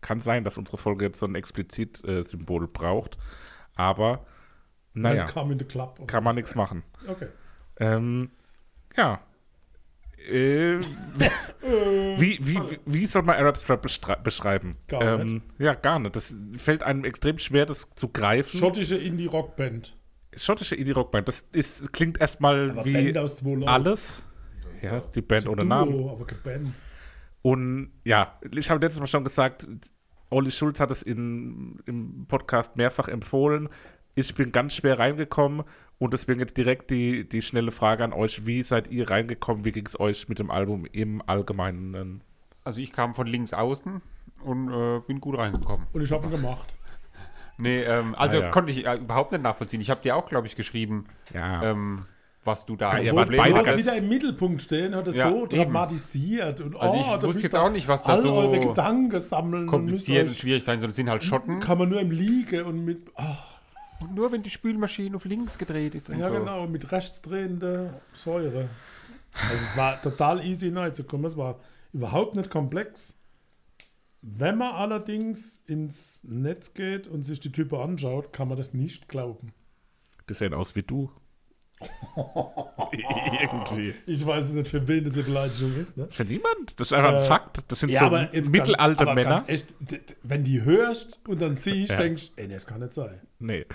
[0.00, 3.18] Kann sein, dass unsere Folge jetzt so ein Explizit-Symbol braucht,
[3.74, 4.24] aber
[4.94, 6.06] naja, Come in the Club.
[6.06, 6.82] kann man nichts machen.
[7.06, 7.28] Okay.
[7.78, 8.30] Ähm,
[8.96, 9.20] ja.
[10.28, 10.78] Äh,
[12.18, 14.76] wie, wie, wie, soll man Arab Strap beschreiben?
[14.88, 16.14] Gar ähm, Ja, gar nicht.
[16.16, 18.58] Das fällt einem extrem schwer, das zu greifen.
[18.58, 19.96] Schottische Indie-Rockband.
[20.36, 21.28] Schottische Indie-Rockband.
[21.28, 23.16] Das ist, klingt erstmal Aber wie
[23.66, 24.24] alles.
[24.82, 26.08] Ja, die Band ohne Duo, Namen.
[26.08, 26.74] aber Band.
[27.42, 29.66] Und ja, ich habe letztes Mal schon gesagt,
[30.30, 33.68] Olli Schulz hat es in, im Podcast mehrfach empfohlen.
[34.14, 35.64] Ich bin ganz schwer reingekommen
[35.98, 38.46] und deswegen jetzt direkt die, die schnelle Frage an euch.
[38.46, 39.64] Wie seid ihr reingekommen?
[39.64, 42.22] Wie ging es euch mit dem Album im Allgemeinen?
[42.64, 44.02] Also ich kam von links außen
[44.42, 45.86] und äh, bin gut reingekommen.
[45.92, 46.74] Und ich habe ihn gemacht.
[47.56, 48.50] Nee, ähm, also Ah, ja.
[48.50, 49.80] konnte ich äh, überhaupt nicht nachvollziehen.
[49.80, 51.62] Ich habe dir auch, glaube ich, geschrieben, Ja.
[51.62, 52.04] ähm,
[52.50, 55.16] was du da wart Problem beide Du hast ganz- wieder im Mittelpunkt stehen, hat es
[55.16, 55.48] Ja, so eben.
[55.48, 56.60] dramatisiert.
[56.60, 59.18] Und, Also ich oh, da wusste jetzt auch nicht, was da all so eure Gedanken
[59.20, 59.66] sammeln.
[59.66, 61.60] kompliziert und schwierig sein, sondern sind halt Schotten.
[61.60, 65.58] Kann man nur im Liegen und mit, oh, Und nur wenn die Spülmaschine auf links
[65.58, 66.32] gedreht ist und ja so.
[66.32, 68.68] genau, mit rechtsdrehender Säure.
[69.32, 71.26] Also es war total easy reinzukommen.
[71.26, 71.60] Es war
[71.92, 73.16] überhaupt nicht komplex.
[74.22, 79.08] Wenn man allerdings ins Netz geht und sich die Typen anschaut, kann man das nicht
[79.08, 79.52] glauben.
[80.26, 81.10] Das sehen aus wie du.
[82.92, 83.94] Irgendwie.
[84.06, 85.96] Ich weiß nicht, für wen diese Beleidigung ist.
[85.96, 86.08] Ne?
[86.10, 86.78] Für niemand.
[86.78, 87.60] Das ist einfach ein Äh, Fakt.
[87.68, 89.30] Das sind Ja, so mittelalte ganz, Männer.
[89.30, 89.74] Ganz echt,
[90.22, 91.98] wenn die hörst und dann siehst, Ja.
[91.98, 93.20] denkst ey, das kann nicht sein.
[93.38, 93.66] Nee.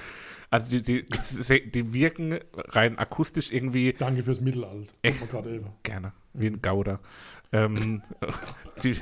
[0.49, 4.93] Also die, die, die, die wirken rein akustisch irgendwie Danke fürs Mittelalter.
[5.01, 5.29] Echt?
[5.29, 5.69] Gerade eben.
[5.83, 6.99] gerne, wie ein Gouda.
[7.51, 8.01] Ähm,
[8.83, 8.95] die,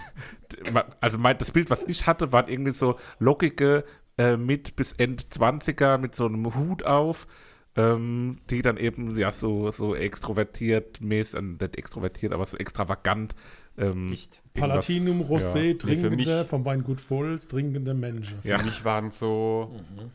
[1.02, 3.84] also mein, das Bild, was ich hatte, waren irgendwie so lockige
[4.18, 7.28] äh, mit bis Ende 20er mit so einem Hut auf,
[7.76, 13.36] ähm, die dann eben ja so, so extrovertiert, mäßig, äh, nicht extrovertiert, aber so extravagant.
[13.78, 14.16] Ähm,
[14.54, 15.62] Palatinum Rosé, Ja.
[15.64, 18.38] Nee, trinkende, mich- vom Weingut Volz, trinkende Menschen.
[18.44, 18.60] Ja.
[18.60, 20.12] Für mich waren so, Mhm.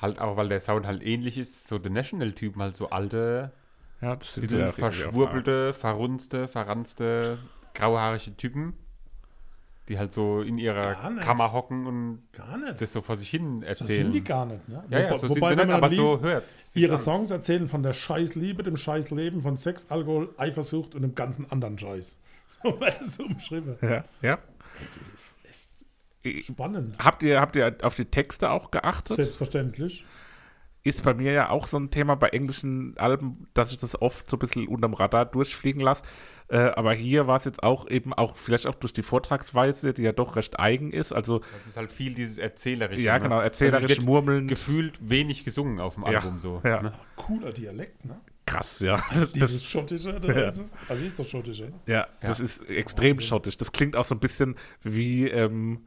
[0.00, 3.52] halt auch, weil der Sound halt ähnlich ist, so The National-Typen, halt so alte,
[4.00, 4.16] ja,
[4.72, 7.38] verschwurbelte, verrunzte, verranzte,
[7.74, 8.72] grauhaarige Typen,
[9.92, 10.94] die halt so in ihrer.
[11.20, 12.22] Kammer hocken und
[12.78, 14.04] das so vor sich hin so erzählen.
[14.04, 14.66] sind die gar nicht.
[14.68, 14.82] Ne?
[14.90, 16.98] ja, ja, Wobei- so wobei, sind sie nicht, aber liest, so sich Ihre an.
[16.98, 21.78] Songs erzählen von der Scheißliebe, dem Scheißleben, von Sex, Alkohol, Eifersucht und dem ganzen anderen
[21.78, 22.18] Scheiß.
[22.62, 23.76] So wird es umschrieben.
[23.82, 24.38] Ja, ja.
[26.42, 26.96] Spannend.
[26.98, 29.16] Habt ihr, habt ihr auf die Texte auch geachtet?
[29.16, 30.04] Selbstverständlich.
[30.84, 34.30] ist bei mir ja auch so ein Thema bei englischen Alben, dass ich das oft
[34.30, 36.04] so ein bisschen unterm Radar durchfliegen lasse.
[36.48, 40.02] Äh, aber hier war es jetzt auch eben auch vielleicht auch durch die Vortragsweise, die
[40.02, 41.12] ja doch recht eigen ist.
[41.12, 43.00] Also Das ist halt viel dieses Erzählerische.
[43.02, 43.20] Ja, ne?
[43.24, 44.48] genau, erzählerisch Also es wird Murmeln.
[44.48, 46.60] Gefühlt wenig gesungen auf dem Ja, Album so.
[46.64, 46.82] ja.
[46.82, 46.92] Ne?
[47.16, 48.20] Cooler Dialekt, ne?
[48.44, 49.00] krass, ja.
[49.34, 50.48] Dieses Schottische, da Ja.
[50.48, 50.74] ist es.
[50.88, 51.64] Also ist das Schottische.
[51.64, 51.80] ne?
[51.86, 53.56] Ja, das ist extrem schottisch.
[53.56, 55.86] Das klingt auch so ein bisschen wie, ähm,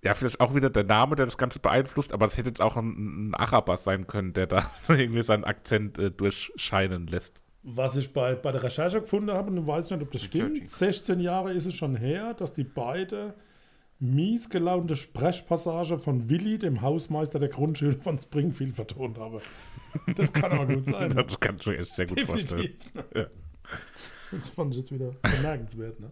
[0.00, 2.76] ja, vielleicht auch wieder der Name, der das Ganze beeinflusst, aber das hätte jetzt auch
[2.76, 7.42] ein, ein Araber sein können, der da irgendwie seinen Akzent äh, durchscheinen lässt.
[7.70, 10.56] Was ich bei, bei der Recherche gefunden habe, und ich weiß nicht, ob das stimmt,
[10.56, 10.68] Churchill.
[10.68, 13.34] 16 Jahre ist es schon her, dass die beide
[14.00, 19.38] mies gelaunte Sprechpassage von Willi, dem Hausmeister der Grundschule von Springfield, vertont haben.
[20.16, 21.10] Das kann aber gut sein.
[21.14, 22.62] Das kann ich mir echt sehr gut vorstellen.
[22.62, 22.94] Definitiv.
[22.94, 23.04] ne?
[23.14, 23.26] Ja.
[24.30, 26.00] Das fand ich jetzt wieder bemerkenswert.
[26.00, 26.10] Ne?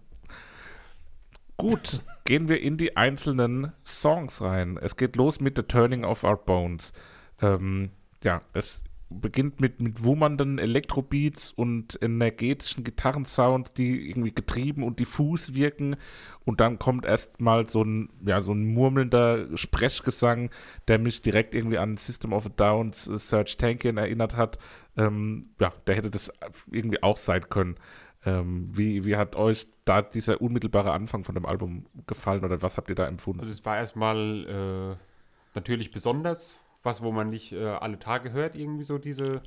[1.57, 4.79] Gut, gehen wir in die einzelnen Songs rein.
[4.81, 6.93] Es geht los mit The Turning of Our Bones.
[7.41, 7.91] Ähm,
[8.23, 15.55] ja, es beginnt mit, mit wummernden Elektrobeats und energetischen Gitarrensounds, die irgendwie getrieben und diffus
[15.55, 15.97] wirken.
[16.45, 20.51] Und dann kommt erstmal so ein, ja, so ein murmelnder Sprechgesang,
[20.89, 24.59] der mich direkt irgendwie an System of a Downs äh, Serge Tankian erinnert hat.
[24.97, 26.33] Ähm, ja, der hätte das
[26.71, 27.77] irgendwie auch sein können.
[28.25, 32.77] Ähm, wie, wie hat euch da dieser unmittelbare Anfang von dem Album gefallen oder was
[32.77, 33.41] habt ihr da empfunden?
[33.41, 34.97] Also es war erstmal äh,
[35.55, 39.43] natürlich besonders, was wo man nicht äh, alle Tage hört, irgendwie so diese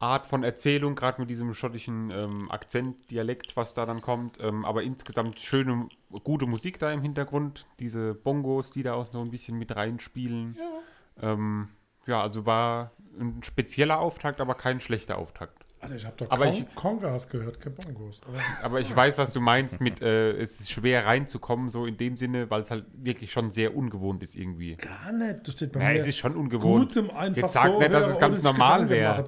[0.00, 4.38] Art von Erzählung, gerade mit diesem schottischen ähm, Akzent, Dialekt, was da dann kommt.
[4.40, 5.88] Ähm, aber insgesamt schöne,
[6.22, 10.56] gute Musik da im Hintergrund, diese Bongos, die da auch noch ein bisschen mit reinspielen.
[10.56, 11.68] Ja, ähm,
[12.06, 15.57] ja also war ein spezieller Auftakt, aber kein schlechter Auftakt.
[15.80, 18.20] Also ich habe doch Aber Con ich- Congas gehört, kein Bongos.
[18.26, 21.96] Aber Aber ich weiß, was du meinst mit, äh, es ist schwer reinzukommen, so in
[21.96, 24.74] dem Sinne, weil es halt wirklich schon sehr ungewohnt ist irgendwie.
[24.76, 25.46] gar nicht.
[25.46, 25.98] Das steht bei Ja, mir.
[26.00, 26.86] es ist schon ungewohnt.
[26.86, 29.24] Gut zum einfach Jetzt sag so nicht, dass es ganz normal wäre.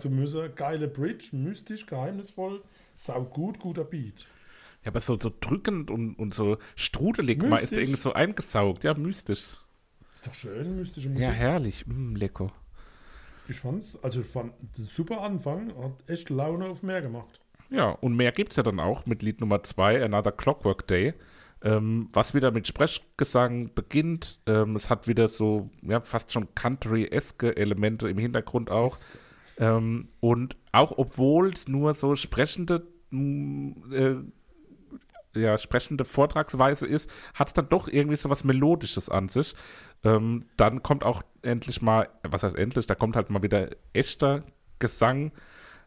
[0.57, 2.62] Geile Bridge, mystisch, geheimnisvoll,
[2.96, 4.26] sau gut, guter Beat.
[4.82, 7.76] Ja, aber so, so drückend und, und so strudelig mal ist Mystisch.
[7.76, 8.82] der irgendwie so eingesaugt.
[8.84, 9.55] Ja, mystisch.
[10.14, 11.24] Ist doch schön, mystische Musik.
[11.24, 11.86] Ja, herrlich.
[11.86, 12.51] Mm, lecker.
[13.51, 17.40] Ich fand's, also ich fand ein super Anfang, hat echt Laune auf mehr gemacht.
[17.68, 21.14] Ja, und mehr gibt es ja dann auch mit Lied Nummer 2, Another Clockwork Day,
[21.61, 24.38] ähm, was wieder mit Sprechgesang beginnt.
[24.46, 28.96] Ähm, es hat wieder so, ja, fast schon Country-eske Elemente im Hintergrund auch.
[29.59, 34.14] Ähm, und auch obwohl es nur so sprechende, mm, äh,
[35.35, 39.55] ja, sprechende Vortragsweise ist, hat es dann doch irgendwie so was Melodisches an sich.
[40.03, 44.45] Ähm, dann kommt auch endlich mal, was heißt endlich, da kommt halt mal wieder echter
[44.78, 45.33] Gesang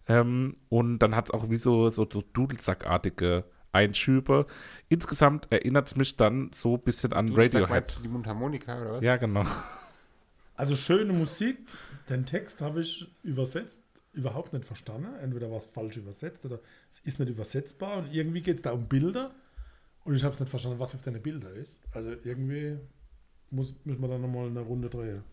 [0.07, 4.45] ähm, und dann hat es auch wie so, so, so Dudelsackartige Einschübe.
[4.89, 7.99] Insgesamt erinnert es mich dann so ein bisschen an Du Radiohead.
[8.03, 9.03] Die Mundharmonika oder was?
[9.03, 9.43] Ja, genau.
[10.55, 11.57] Also schöne Musik.
[12.09, 13.83] Den Text habe ich übersetzt,
[14.13, 15.13] überhaupt nicht verstanden.
[15.21, 16.59] Entweder war es falsch übersetzt oder
[16.91, 17.97] es ist nicht übersetzbar.
[17.97, 19.31] Und irgendwie geht es da um Bilder.
[20.05, 21.79] Und ich habe es nicht verstanden, was auf deine Bilder ist.
[21.91, 22.77] Also irgendwie
[23.49, 25.23] muss, müssen wir da nochmal eine Runde drehen.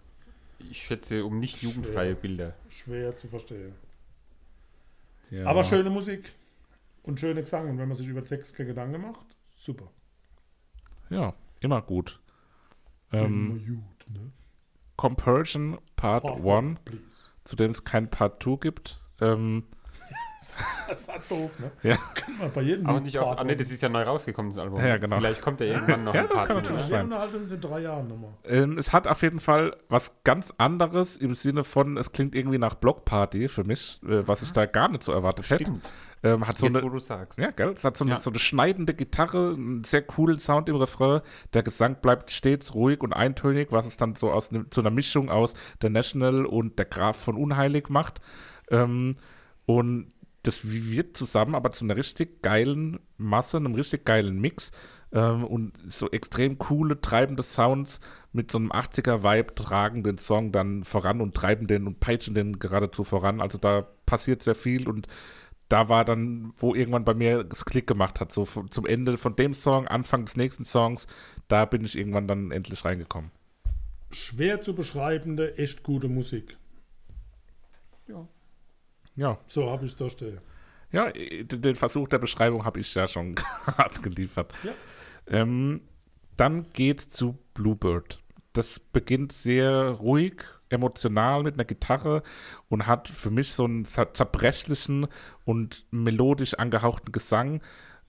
[0.71, 2.55] Ich schätze um nicht jugendfreie Bilder.
[2.69, 3.73] Schwer zu verstehen.
[5.31, 5.47] Ja.
[5.47, 6.33] Aber schöne Musik
[7.03, 7.71] und schöne Gesang.
[7.71, 9.25] Und wenn man sich über Text keine Gedanken macht,
[9.57, 9.91] super.
[11.09, 12.21] Ja, immer gut.
[13.11, 14.33] Immer Ähm, gut, ne?
[14.97, 17.30] Compersion Part Part 1, Please.
[17.51, 18.99] Zu dem es kein Part 2 gibt.
[19.21, 19.65] Ähm,
[20.89, 21.71] Das ist halt doof, ne?
[21.83, 21.97] Ja.
[22.15, 23.27] Kann man bei jedem Aber nicht auf.
[23.27, 23.57] Part Ah, nee, one.
[23.59, 24.81] das ist ja neu rausgekommen, das Album.
[24.81, 25.19] Ja, genau.
[25.19, 26.47] Vielleicht kommt ja irgendwann noch Ja, ein das paar.
[26.47, 26.89] kann natürlich ne?
[26.89, 27.05] Wir sein.
[27.05, 28.31] unterhalten uns in drei Jahren nochmal.
[28.45, 32.57] ähm, es hat auf jeden Fall was ganz anderes im Sinne von, es klingt irgendwie
[32.57, 35.75] nach Blockparty für mich, äh, was ich da gar nicht so erwartet hätte.
[36.23, 37.39] Ähm, hat so Jetzt, eine, wo du sagst.
[37.39, 37.71] Ja, gell?
[37.71, 38.21] Es hat so eine, Ja.
[38.21, 41.23] so eine schneidende Gitarre, einen sehr coolen Sound im Refrain.
[41.55, 44.91] Der Gesang bleibt stets ruhig und eintönig, was es dann so aus ne, zu einer
[44.91, 48.21] Mischung aus der National und der Graf von Unheilig macht.
[48.71, 49.17] Ähm,
[49.65, 50.09] und
[50.43, 54.73] das wird zusammen aber zu einer richtig geilen Masse, einem richtig geilen Mix.
[55.13, 57.99] Ähm, und so extrem coole, treibende Sounds
[58.33, 62.59] mit so einem 80er-Vibe tragen den Song dann voran und treiben den und peitschen den
[62.59, 63.41] geradezu voran.
[63.41, 65.09] Also da passiert sehr viel und
[65.71, 69.35] da war dann, wo irgendwann bei mir das Klick gemacht hat, so zum Ende von
[69.37, 71.07] dem Song, Anfang des nächsten Songs,
[71.49, 73.31] da bin ich irgendwann dann endlich reingekommen.
[74.11, 76.59] Schwer zu beschreibende, echt gute Musik.
[79.17, 80.41] Ja, So habe ich es da stehen.
[80.93, 84.53] ja, den den Versuch der Beschreibung habe ich ja schon hart geliefert.
[84.65, 84.73] Ja.
[85.27, 85.83] Ähm,
[86.37, 88.21] dann geht zu Bluebird.
[88.53, 92.23] Das beginnt sehr ruhig, emotional mit einer Gitarre
[92.69, 95.07] und hat für mich so einen zer- zerbrechlichen
[95.45, 97.61] und melodisch angehauchten Gesang.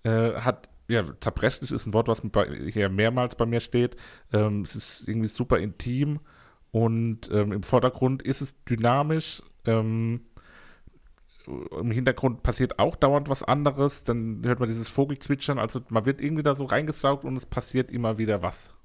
[0.04, 3.96] Äh, hat, ja, zerbrechlich ist ein Wort, was bei, hier mehrmals bei mir steht.
[4.32, 6.20] Ähm, es ist irgendwie super intim
[6.72, 9.42] und ähm, im Vordergrund ist es dynamisch.
[9.66, 10.22] Ähm,
[11.48, 16.22] im Hintergrund passiert auch dauernd was anderes, dann hört man dieses Vogelzwitschern, also man wird
[16.22, 18.76] irgendwie da so reingesaugt und es passiert immer wieder was.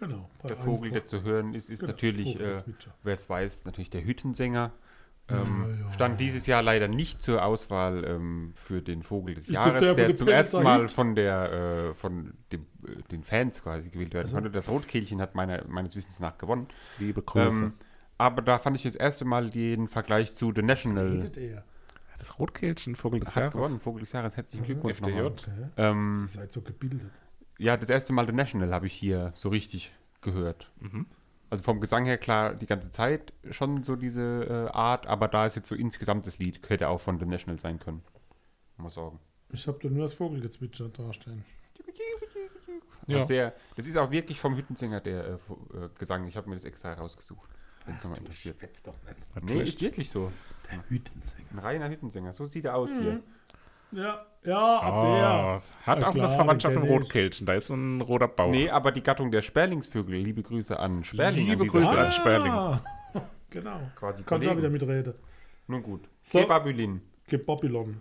[0.00, 0.30] Genau.
[0.48, 2.56] Der Vogel, der zu hören ist, ist Genau, natürlich, äh,
[3.02, 4.72] wer es weiß, natürlich der Hüttensänger.
[5.28, 9.66] Ähm, Stand dieses Jahr leider nicht zur Auswahl ähm, für den Vogel des Ist das
[9.66, 11.52] Jahres, der der, zum ersten Mal von der
[11.90, 14.50] äh, von dem, äh, den Fans quasi gewählt werden konnte.
[14.50, 16.66] Das Rotkehlchen hat meiner, meines Wissens nach gewonnen.
[16.98, 17.64] Liebe Grüße.
[17.66, 17.72] Ähm,
[18.18, 21.64] aber da fand ich das erste Mal den Vergleich zu The National Redet er?
[22.18, 23.52] Das Rotkehlchen, Vogel des Hat Jahres.
[23.54, 24.36] gewonnen, Vogel des Jahres.
[24.36, 25.20] Herzlichen Glückwunsch FDJ.
[25.20, 25.50] Okay.
[25.76, 27.12] Ähm, Ihr seid so gebildet.
[27.60, 29.92] Ja, das erste Mal The National habe ich hier so richtig
[30.22, 30.72] gehört.
[30.80, 31.06] Mhm.
[31.50, 35.46] Also vom Gesang her klar die ganze Zeit schon so diese äh, Art, aber da
[35.46, 38.02] ist jetzt so insgesamt das Lied, hätte auch von The National sein können.
[38.76, 39.18] Muss sagen.
[39.52, 41.44] Ich habe da nur das Vogelgezwitscher dastehen.
[43.06, 43.18] Ja.
[43.18, 43.26] Ja.
[43.26, 46.26] Sehr, das ist auch wirklich vom Hüttensänger der äh, äh, Gesang.
[46.28, 47.48] Ich habe mir das extra herausgesucht,
[47.84, 48.56] wenn es nochmal interessiert.
[48.84, 48.94] Doch
[49.42, 49.54] nicht.
[49.54, 50.30] Nee, ist wirklich so.
[50.70, 51.48] Der Hütensänger.
[51.52, 52.32] Ein reiner Hüttensänger.
[52.32, 53.22] So sieht er aus hier.
[53.92, 55.62] Ja, ja, ab Oh, der.
[55.86, 56.88] hat Na auch klar, eine Verwandtschaft mit.
[56.88, 57.46] Rotkehlchen.
[57.46, 58.50] Da ist ein roter Bauch.
[58.50, 60.16] Nee, aber die Gattung der Sperlingsvögel.
[60.16, 61.46] Liebe Grüße an Sperling.
[61.46, 62.06] Liebe an Grüße Stelle.
[62.06, 62.52] an Sperling.
[62.52, 62.80] Ah,
[63.50, 63.80] genau.
[63.96, 65.14] Quasi Kannst du auch wieder mitreden.
[65.66, 66.08] Nun gut.
[66.22, 66.38] So.
[66.40, 67.02] Kebabylin.
[67.28, 68.00] Gebobylon.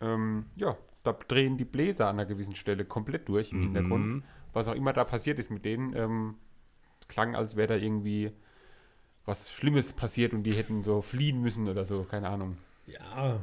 [0.00, 4.22] Ähm, ja, da drehen die Bläser an einer gewissen Stelle komplett durch im Hintergrund.
[4.52, 6.34] Was auch immer da passiert ist mit denen, ähm,
[7.08, 8.30] klang, als wäre da irgendwie
[9.24, 12.58] was Schlimmes passiert und die hätten so fliehen müssen oder so, keine Ahnung.
[12.86, 13.40] Ja,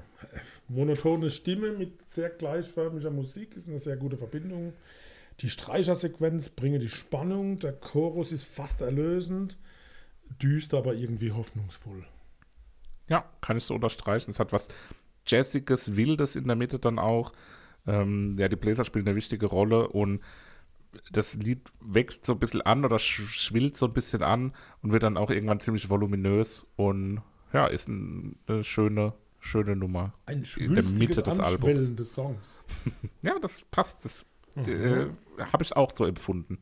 [0.72, 4.74] monotone Stimme mit sehr gleichförmiger Musik ist eine sehr gute Verbindung.
[5.39, 9.57] Die Streichersequenz bringe die Spannung, der Chorus ist fast erlösend,
[10.41, 12.05] düster, aber irgendwie hoffnungsvoll.
[13.07, 14.32] Ja, kann ich so unterstreichen.
[14.32, 14.67] Es hat was
[15.26, 17.34] Jazziges, Wildes in der Mitte dann auch.
[17.88, 20.22] Ähm, ja, die Bläser spielen eine wichtige Rolle und
[21.11, 24.91] das Lied wächst so ein bisschen an oder sch schwillt so ein bisschen an und
[24.91, 27.22] wird dann auch irgendwann ziemlich voluminös und
[27.53, 30.13] ja, ist ein, eine schöne, schöne Nummer.
[30.25, 31.95] Ein In der Mitte des Albums.
[31.95, 32.59] Des Songs.
[33.21, 34.05] Ja, das passt.
[34.05, 34.25] Das
[34.55, 36.59] äh, habe ich auch so empfunden.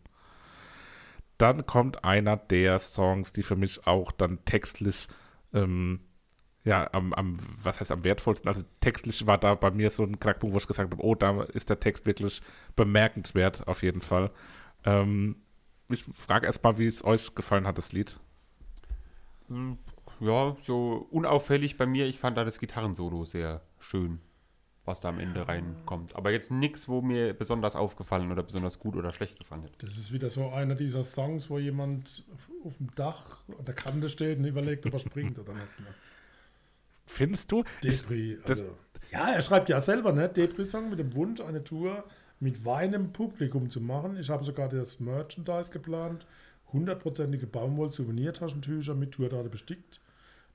[1.37, 5.07] Dann kommt einer der Songs, die für mich auch dann textlich,
[5.53, 6.01] ähm,
[6.65, 8.47] ja, am, am, was heißt am wertvollsten?
[8.47, 11.43] Also textlich war da bei mir so ein Knackpunkt, wo ich gesagt habe, oh, da
[11.43, 12.41] ist der Text wirklich
[12.75, 14.31] bemerkenswert, auf jeden Fall.
[14.83, 15.37] Ähm,
[15.87, 18.19] ich frage erst mal, wie es euch gefallen hat, das Lied.
[20.19, 22.05] Ja, so unauffällig bei mir.
[22.05, 24.19] Ich fand da das Gitarrensolo sehr schön,
[24.85, 26.15] was da am Ende reinkommt.
[26.15, 29.71] Aber jetzt nichts, wo mir besonders aufgefallen oder besonders gut oder schlecht gefallen hat.
[29.83, 32.25] Das ist wieder so einer dieser Songs, wo jemand
[32.65, 35.79] auf, dem Dach an der Kante steht und überlegt, ob er springt oder nicht.
[35.79, 35.87] Ne?
[37.05, 37.63] Findest du?
[37.83, 38.05] Das-
[38.49, 38.75] also.
[39.11, 40.29] Ja, er schreibt ja selber, ne?
[40.29, 42.03] Depri-Song mit dem Wunsch, eine Tour
[42.39, 44.17] mit weinem Publikum zu machen.
[44.17, 46.27] Ich habe sogar das Merchandise geplant.
[46.71, 49.99] Hundertprozentige Baumwoll-Souvenirtaschentücher mit Tourdate bestickt,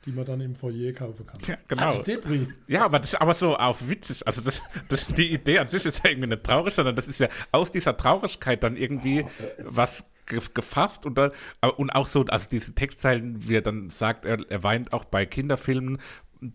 [0.05, 1.39] die man dann im Foyer kaufen kann.
[1.47, 1.87] Ja, genau.
[1.87, 2.49] Also Depri.
[2.67, 4.27] Ja, aber das ist aber so auf witzig.
[4.27, 7.21] Also das, das, die Idee an sich ist ja irgendwie nicht traurig, sondern das ist
[7.21, 9.25] ja aus dieser Traurigkeit dann irgendwie
[9.59, 11.33] was ge gefasst und dann
[11.77, 15.27] und auch so, also diese Textzeilen, wie er dann sagt, er, er weint auch bei
[15.27, 15.99] Kinderfilmen,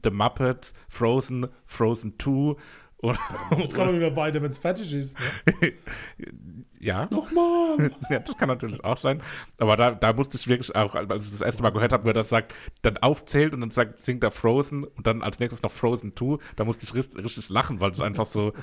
[0.04, 2.56] The Muppets, Frozen, Frozen 2
[3.02, 3.18] und,
[3.58, 5.18] Jetzt kann man wieder weiter, wenn es fertig ist.
[5.18, 5.74] Ne?
[6.80, 7.08] ja.
[7.10, 7.92] Nochmal.
[8.10, 9.22] Ja, das kann natürlich auch sein.
[9.60, 12.08] Aber da, da musste ich wirklich auch, als ich das erste Mal gehört habe, wo
[12.10, 15.62] er das sagt, dann aufzählt und dann sagt, singt er Frozen und dann als nächstes
[15.62, 18.54] noch Frozen 2, da musste ich richtig, richtig lachen, weil es einfach so.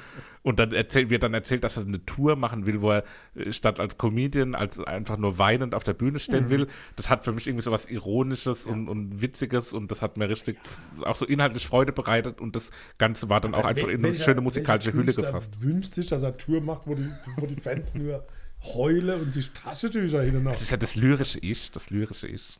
[0.42, 3.04] Und dann erzählt, wird dann erzählt, dass er eine Tour machen will, wo er
[3.36, 6.66] äh, statt als Comedian, als einfach nur weinend auf der Bühne stehen will.
[6.96, 10.28] Das hat für mich irgendwie so was Ironisches und, und Witziges und das hat mir
[10.28, 10.58] richtig
[11.04, 14.92] auch so inhaltlich Freude bereitet und das Ganze war dann auch einfach in schöne musikalische
[14.92, 15.60] Hülle gefasst.
[15.60, 18.24] wünscht sich, dass er Tour macht, wo die, wo die Fans nur
[18.62, 20.52] heulen und sich Taschentücher hin und nach.
[20.52, 22.58] Das ist ja das lyrische Ich, das lyrische Ich.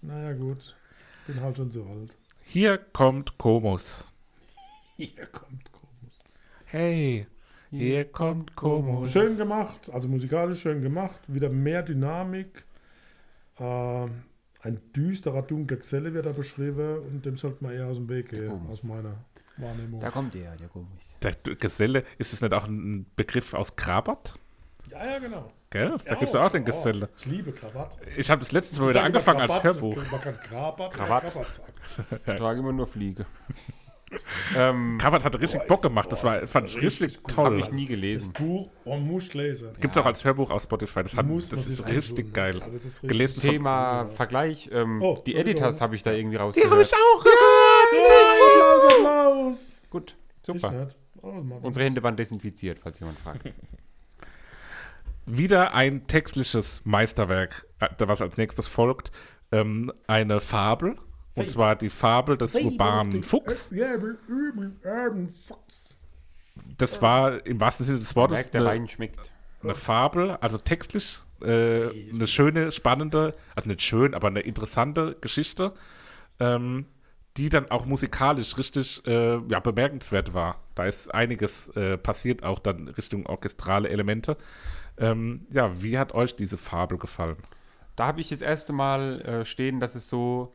[0.00, 0.74] Naja, gut.
[1.26, 2.16] Bin halt schon so alt.
[2.44, 4.04] Hier kommt Komus.
[4.96, 6.18] Hier kommt Komus.
[6.64, 7.26] Hey,
[7.70, 9.12] hier kommt Komus.
[9.12, 11.20] Schön gemacht, also musikalisch schön gemacht.
[11.28, 12.64] Wieder mehr Dynamik.
[13.58, 14.22] Ähm,
[14.62, 18.28] ein düsterer, dunkler Geselle wird da beschrieben und dem sollte man eher aus dem Weg
[18.28, 19.16] gehen, aus meiner
[19.56, 20.00] Wahrnehmung.
[20.10, 21.04] kommt er, der Komisch.
[21.22, 24.34] Der Geselle, ist es nicht auch ein Begriff aus Krabat?
[24.90, 25.52] Ja, ja, genau.
[25.70, 25.96] Gell?
[26.04, 27.08] Da gibt es ja auch den Geselle.
[27.10, 27.98] Oh, ich liebe Krawatte.
[28.16, 29.96] Ich habe das letztes Mal wieder angefangen als Krawatt, Hörbuch.
[30.10, 31.24] Man kann Krabat Krawatt.
[31.24, 31.72] oder Krawatt sagen.
[32.26, 33.24] Ich trage immer nur Fliege.
[34.56, 36.12] ähm, Krabat hat richtig Boah, Bock gemacht.
[36.12, 37.44] Das war, fand ich richtig richtig toll.
[37.46, 38.32] habe ich nie Das gelesen.
[38.34, 39.70] Buch, man muss lesen.
[39.80, 41.02] Gibt es auch als Hörbuch auf Spotify.
[41.04, 42.62] Das, hat, das ist richtig geil.
[42.62, 44.68] Also das ist richtig Gelesen von Thema Vergleich.
[44.72, 45.34] Ähm, Oh, die.
[45.36, 46.92] Editors habe ich da irgendwie Die habe ich rausgehört.
[46.94, 47.38] auch gehört.
[47.92, 49.82] Applaus, Applaus.
[49.90, 50.88] Gut, super.
[51.20, 51.42] Oh.
[51.62, 53.44] Unsere Hände waren desinfiziert, falls jemand fragt.
[55.26, 59.12] Wieder ein textliches Meisterwerk, äh, was als nächstes folgt.
[59.52, 60.96] Ähm, eine Fabel.
[61.34, 63.70] Und zwar die Fabel des urbanen Fuchs.
[66.76, 68.86] Das war im wahrsten Sinne des Wortes Merkt, eine,
[69.62, 75.72] eine Fabel, also textlich äh, eine schöne, spannende, also nicht schön, aber eine interessante Geschichte,
[76.38, 76.86] ähm,
[77.36, 80.60] die dann auch musikalisch richtig äh, ja, bemerkenswert war.
[80.74, 84.36] Da ist einiges äh, passiert, auch dann Richtung orchestrale Elemente.
[84.98, 87.36] Ähm, ja, wie hat euch diese Fabel gefallen?
[87.96, 90.54] Da habe ich das erste Mal äh, stehen, dass es so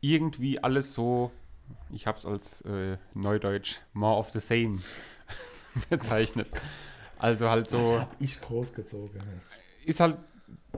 [0.00, 1.30] irgendwie alles so
[1.90, 4.80] Ich habe es als äh, Neudeutsch more of the same
[5.90, 6.48] bezeichnet.
[7.18, 9.20] Also halt Das so, hab ich großgezogen.
[9.84, 10.18] ist halt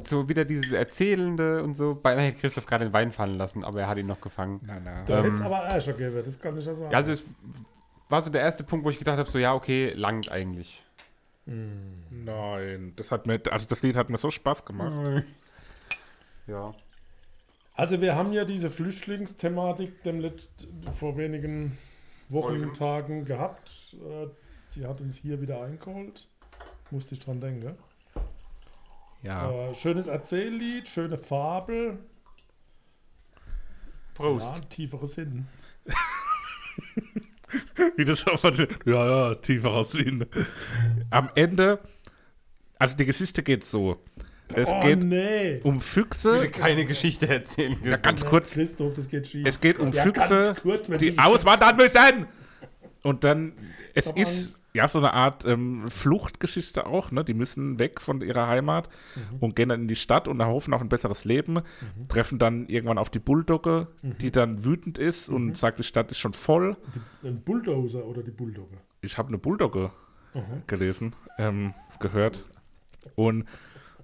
[0.05, 1.95] so wieder dieses Erzählende und so.
[1.95, 4.61] Beinahe hätte Christoph gerade den Wein fallen lassen, aber er hat ihn noch gefangen.
[4.65, 5.05] Nein, nein.
[5.07, 6.91] Da hätte es Ähm, aber Ärscher geben, das kann ich ja sagen.
[6.91, 7.25] Ja, also es
[8.09, 10.83] war so der erste Punkt, wo ich gedacht habe, so ja, okay, langt eigentlich.
[11.45, 15.25] Nein, das hat mir, also das Lied hat mir so Spaß gemacht.
[16.47, 16.73] Ja.
[17.75, 20.49] Also wir haben ja diese Flüchtlingsthematik dem Let
[20.91, 21.79] vor wenigen
[22.29, 22.75] Wochen, Folgen.
[22.75, 23.95] Tagen gehabt.
[23.95, 24.29] Äh,
[24.75, 26.29] Die hat uns hier wieder eingeholt.
[26.91, 27.77] Musste ich dran denken.
[29.23, 29.51] Ja.
[29.51, 31.99] Äh, schönes Erzähllied, schöne Fabel.
[34.15, 34.59] Prost.
[34.59, 35.47] Ja, tiefere Sinn.
[37.97, 38.55] Wie das auch mal,
[38.87, 40.27] ja, ja, tieferer Sinn.
[41.11, 41.81] Am Ende,
[42.79, 44.03] also die Geschichte geht so.
[44.55, 45.61] Es oh geht nee.
[45.63, 46.49] um Füchse.
[46.51, 47.77] Keine Geschichte erzählen.
[47.83, 48.53] Ja, ganz kurz.
[48.53, 49.47] Christoph, das geht schief.
[49.47, 52.27] Es geht um Ja, Füchse, ganz kurz, die ich- auswandern müssen.
[53.05, 53.53] Und dann,
[53.95, 57.25] es hab ist ja so eine Art ähm, Fluchtgeschichte auch, ne?
[57.25, 59.37] Die müssen weg von ihrer Heimat Mhm.
[59.41, 61.61] und gehen dann in die Stadt und erhoffen auf ein besseres Leben,
[62.09, 64.19] treffen dann irgendwann auf die Bulldogge, Mhm.
[64.19, 66.77] die dann wütend ist und sagt, die Stadt ist schon voll.
[67.25, 68.77] Ein Bulldozer oder die Bulldogge.
[69.01, 69.91] Ich habe eine Bulldogge
[70.69, 72.49] gelesen, ähm, gehört.
[73.17, 73.47] Und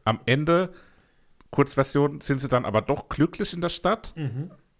[0.05, 0.73] am Ende,
[1.51, 4.13] Kurzversion, sind sie dann aber doch glücklich in der Stadt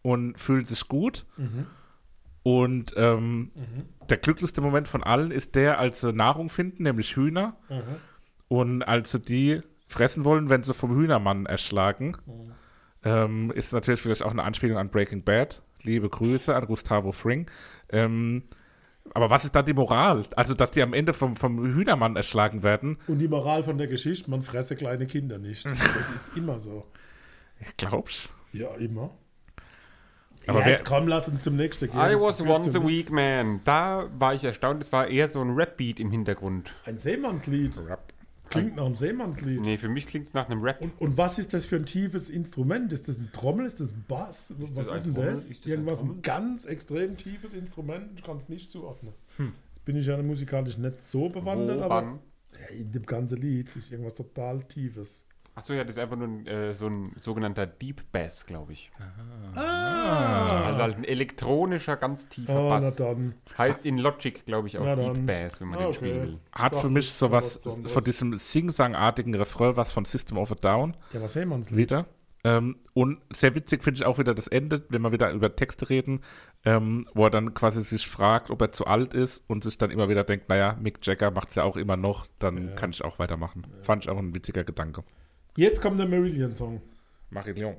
[0.03, 1.25] und fühlen sich gut.
[2.43, 3.51] Und ähm,
[4.09, 7.57] der glücklichste Moment von allen ist der, als sie Nahrung finden, nämlich Hühner.
[8.49, 12.17] Und als sie die fressen wollen, wenn sie vom Hühnermann erschlagen,
[13.05, 15.63] ähm, ist natürlich vielleicht auch eine Anspielung an Breaking Bad.
[15.83, 17.47] Liebe Grüße an Gustavo Fring.
[17.91, 18.45] Ähm,
[19.15, 20.25] aber was ist da die Moral?
[20.37, 22.99] Also, dass die am Ende vom, vom Hühnermann erschlagen werden?
[23.07, 25.65] Und die Moral von der Geschichte, man fresse kleine Kinder nicht.
[25.97, 26.87] Das ist immer so.
[27.61, 28.35] Ich glaub's.
[28.53, 29.11] Ja, immer.
[30.49, 31.99] Aber ja, jetzt komm, lass uns zum nächsten gehen.
[31.99, 33.61] I was once a weak man.
[33.65, 36.75] Da war ich erstaunt, es war eher so ein Rap-Beat im Hintergrund.
[36.87, 37.81] Ein Seemannslied.
[38.51, 39.61] Klingt nach einem Seemannslied.
[39.61, 40.81] Nee, für mich klingt es nach einem Rap.
[40.81, 42.91] Und, und was ist das für ein tiefes Instrument?
[42.93, 43.67] Ist das ein Trommel?
[43.67, 44.53] Ist das ein Bass?
[44.59, 45.31] was das ist ein denn Trommel?
[45.33, 45.45] das?
[45.51, 46.23] Ist das ein Irgendwas, ein, Trommel?
[46.23, 48.13] ganz extrem tiefes Instrument.
[48.17, 49.13] Ich kann es nicht zuordnen.
[49.37, 49.53] Hm.
[49.75, 52.19] Jetzt bin ich ja musikalisch nicht so bewandert, Wo, aber wann?
[52.59, 55.27] ja, in dem ganzen Lied ist irgendwas total Tiefes.
[55.59, 58.93] Achso, ja, das ist einfach nur ein, äh, so ein sogenannter Deep Bass, glaube ich.
[59.57, 62.95] Ah, Also halt ein elektronischer, ganz tiefer oh, na Bass.
[62.95, 63.35] dann.
[63.59, 65.27] Heißt in Logic, glaube ich, auch Na Deep dann.
[65.27, 65.97] Bass, wenn man Ah, den okay.
[65.97, 66.39] spielen will.
[66.53, 70.97] Hat Doch, für mich sowas von diesem Sing-Sang-artigen Refrain was von System of a Down
[71.13, 71.77] Ja, was Seemannslied?
[71.77, 72.07] wieder.
[72.45, 75.91] Ähm, und sehr witzig finde ich auch wieder das Ende, wenn wir wieder über Texte
[75.91, 76.21] reden,
[76.65, 79.91] ähm, wo er dann quasi sich fragt, ob er zu alt ist und sich dann
[79.91, 83.03] immer wieder denkt, naja, Mick Jagger macht es ja auch immer noch, dann kann ich
[83.03, 83.67] auch weitermachen.
[83.83, 85.03] Fand ich auch ein witziger Gedanke.
[85.59, 86.81] Jetzt kommt der Marillion-Song.
[87.31, 87.75] Marillion.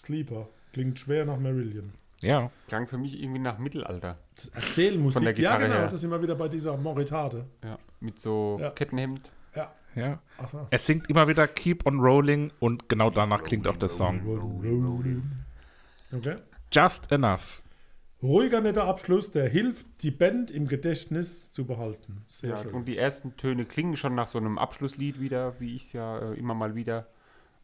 [0.00, 0.48] Sleeper.
[0.72, 1.92] Klingt schwer nach Marillion.
[2.20, 4.18] Ja, Klang für mich irgendwie nach Mittelalter.
[4.34, 5.14] Das Erzählmusik.
[5.14, 5.74] Von der ja, Gitarre genau.
[5.82, 5.88] her.
[5.88, 7.46] Das sind wir wieder bei dieser Moritate.
[7.62, 8.70] Ja, mit so Ja.
[8.70, 9.30] Kettenhemd.
[9.54, 9.72] Ja.
[9.94, 10.18] ja.
[10.36, 10.66] Achso.
[10.68, 14.20] Er singt immer wieder Keep on Rolling und genau danach klingt auch der Song.
[16.12, 16.38] Okay.
[16.72, 17.62] Just Enough.
[18.22, 22.22] Ruhiger, netter Abschluss, der hilft, die Band im Gedächtnis zu behalten.
[22.28, 22.74] Sehr Ja, schön.
[22.74, 26.18] und die ersten Töne klingen schon nach so einem Abschlusslied wieder, wie ich es ja
[26.18, 27.06] äh, immer mal wieder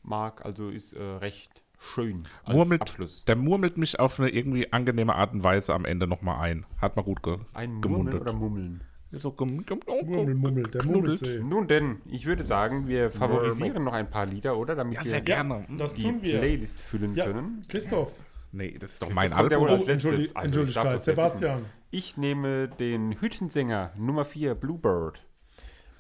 [0.03, 0.45] mag.
[0.47, 3.23] Also ist äh, recht schön als Murmelt, Abschluss.
[3.27, 6.65] der murmelt mich auf eine irgendwie angenehme Art und Weise am Ende nochmal ein.
[6.81, 8.21] Hat mal gut ge Ein Murmeln gemundet.
[8.23, 8.81] oder Mummeln?
[9.13, 10.85] So gem gem Mummel, Mummel, der.
[10.85, 11.39] Mummelsee.
[11.41, 14.75] Nun denn, ich würde sagen, wir favorisieren noch ein paar Lieder, oder?
[14.75, 15.65] Damit Ja, wir sehr gerne.
[15.79, 16.39] Das die tun wir.
[16.39, 17.63] Playlist füllen Ja, können.
[17.69, 18.23] Christoph.
[18.53, 19.81] Nee, das ist doch mein kommt ja wohl Album.
[19.81, 20.33] als letztes.
[20.33, 21.57] Entschuldi- Also, ich darf Sebastian.
[21.59, 21.71] bitten.
[21.91, 25.23] Ich nehme den Hüttensänger Nummer 4, Bluebird.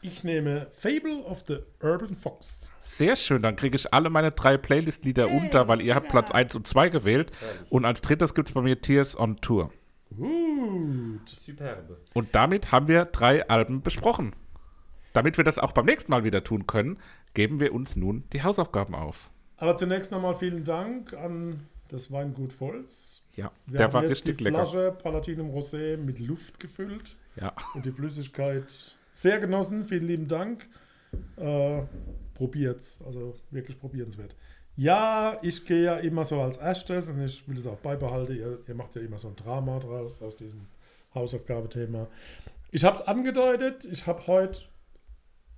[0.02, 2.68] Ich nehme Fable of the Urban Fox.
[2.80, 6.54] Sehr schön, dann kriege ich alle meine drei Playlist-Lieder unter, weil ihr habt Platz 1
[6.54, 7.32] und 2 gewählt.
[7.70, 9.72] Und als drittes gibt es bei mir Tears on Tour.
[10.16, 11.28] Gut.
[11.28, 11.98] Superbe.
[12.14, 14.34] Und damit haben wir drei Alben besprochen.
[15.12, 16.98] Damit wir das auch beim nächsten Mal wieder tun können,
[17.34, 19.30] geben wir uns nun die Hausaufgaben auf.
[19.56, 23.22] Aber zunächst nochmal vielen Dank an das Weingut Volz.
[23.34, 24.64] Ja, Wir der haben war richtig die lecker.
[24.66, 27.52] Flasche Palatinum Rosé mit Luft gefüllt Ja.
[27.74, 29.84] und die Flüssigkeit sehr genossen.
[29.84, 30.66] Vielen lieben Dank.
[31.36, 31.82] Äh,
[32.34, 34.34] probiert's, also wirklich probierenswert.
[34.76, 38.36] Ja, ich gehe ja immer so als erstes und ich will es auch beibehalten.
[38.36, 40.66] Ihr, ihr macht ja immer so ein Drama draus aus diesem
[41.14, 42.08] Hausaufgabethema.
[42.72, 44.62] Ich habe es angedeutet, ich habe heute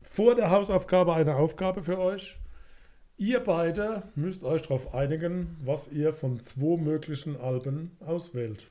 [0.03, 2.39] vor der Hausaufgabe eine Aufgabe für euch.
[3.19, 8.71] Ihr beide müsst euch darauf einigen, was ihr von zwei möglichen Alben auswählt.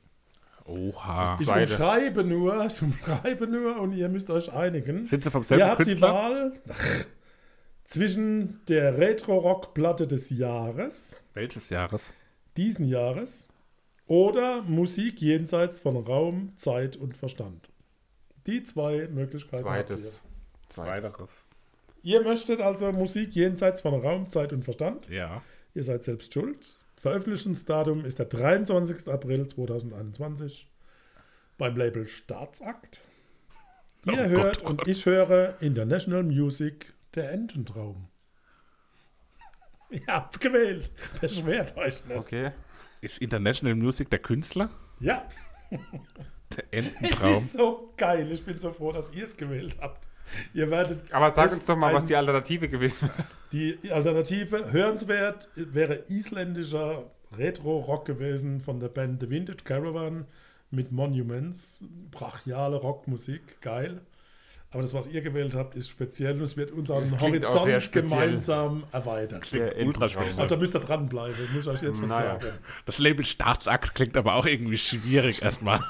[0.64, 1.36] Oha.
[1.38, 1.72] Ich Zweite.
[1.72, 5.04] umschreibe nur, ich umschreibe nur und ihr müsst euch einigen.
[5.04, 6.12] Sind sie vom Ihr selben habt die Künstler?
[6.14, 6.52] Wahl
[7.84, 12.12] zwischen der Retro-Rock-Platte des Jahres, Welches Jahres?
[12.56, 13.48] diesen Jahres,
[14.06, 17.68] oder Musik jenseits von Raum, Zeit und Verstand.
[18.46, 19.96] Die zwei Möglichkeiten habt ihr.
[19.96, 20.20] Zweites.
[20.70, 21.44] Zweites.
[22.02, 25.08] Ihr möchtet also Musik jenseits von Raum, Zeit und Verstand.
[25.08, 25.42] Ja.
[25.74, 26.78] Ihr seid selbst schuld.
[26.96, 29.08] Veröffentlichungsdatum ist der 23.
[29.08, 30.70] April 2021
[31.58, 33.00] beim Label Staatsakt.
[34.06, 34.88] Ihr Oh hört Gott, oh und Gott.
[34.88, 38.08] ich höre International Music der Ententraum.
[39.90, 40.90] Ihr habt gewählt.
[41.20, 42.16] Beschwert euch nicht.
[42.18, 42.52] Okay.
[43.00, 44.70] Ist International Music der Künstler?
[45.00, 45.28] Ja,
[45.70, 47.32] Der es Ententraum.
[47.32, 48.30] ist so geil.
[48.32, 50.07] Ich bin so froh, dass ihr es gewählt habt.
[50.54, 51.12] Ihr werdet.
[51.12, 53.78] Aber sag uns doch mal, was ein- die Alternative gewesen wäre.
[53.82, 57.04] Die Alternative hörenswert wäre isländischer
[57.36, 60.26] Retro-Rock gewesen von der Band The Vintage Caravan
[60.70, 61.84] mit Monuments.
[62.10, 64.00] Brachiale Rockmusik, geil.
[64.70, 68.84] Aber das, was ihr gewählt habt, ist speziell und es wird unseren klingt Horizont gemeinsam
[68.92, 69.50] erweitert.
[69.54, 70.34] Der ultra speziell.
[70.38, 72.38] Also da müsst ihr dranbleiben, muss ich euch jetzt schon Naja.
[72.38, 72.54] sagen.
[72.84, 75.80] Das Label Staatsakt klingt aber auch irgendwie schwierig erstmal.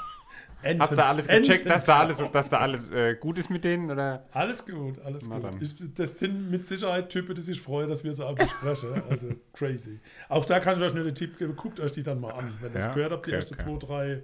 [0.61, 3.63] Enten- Hast du alles gecheckt, dass da alles, dass da alles äh, gut ist mit
[3.63, 3.89] denen?
[3.89, 4.25] Oder?
[4.31, 5.61] Alles gut, alles Na gut.
[5.61, 9.01] Ich, das sind mit Sicherheit Typen, die sich freuen, dass wir sie auch besprechen.
[9.09, 9.99] Also crazy.
[10.27, 12.57] Auch da kann ich euch nur den Tipp geben, guckt euch die dann mal an.
[12.59, 13.63] Wenn ihr es Ja, gehört habt, die okay, ersten okay.
[13.79, 14.23] zwei, drei,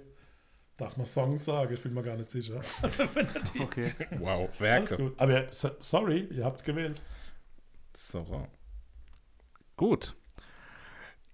[0.76, 2.60] darf man Songs sagen, ich bin mir gar nicht sicher.
[2.82, 3.92] Also wenn die, Okay.
[4.18, 4.96] Wow, alles Werke.
[4.96, 5.14] gut.
[5.16, 7.00] Aber so- sorry, ihr habt gewählt.
[7.96, 8.46] So.
[9.76, 10.14] Gut.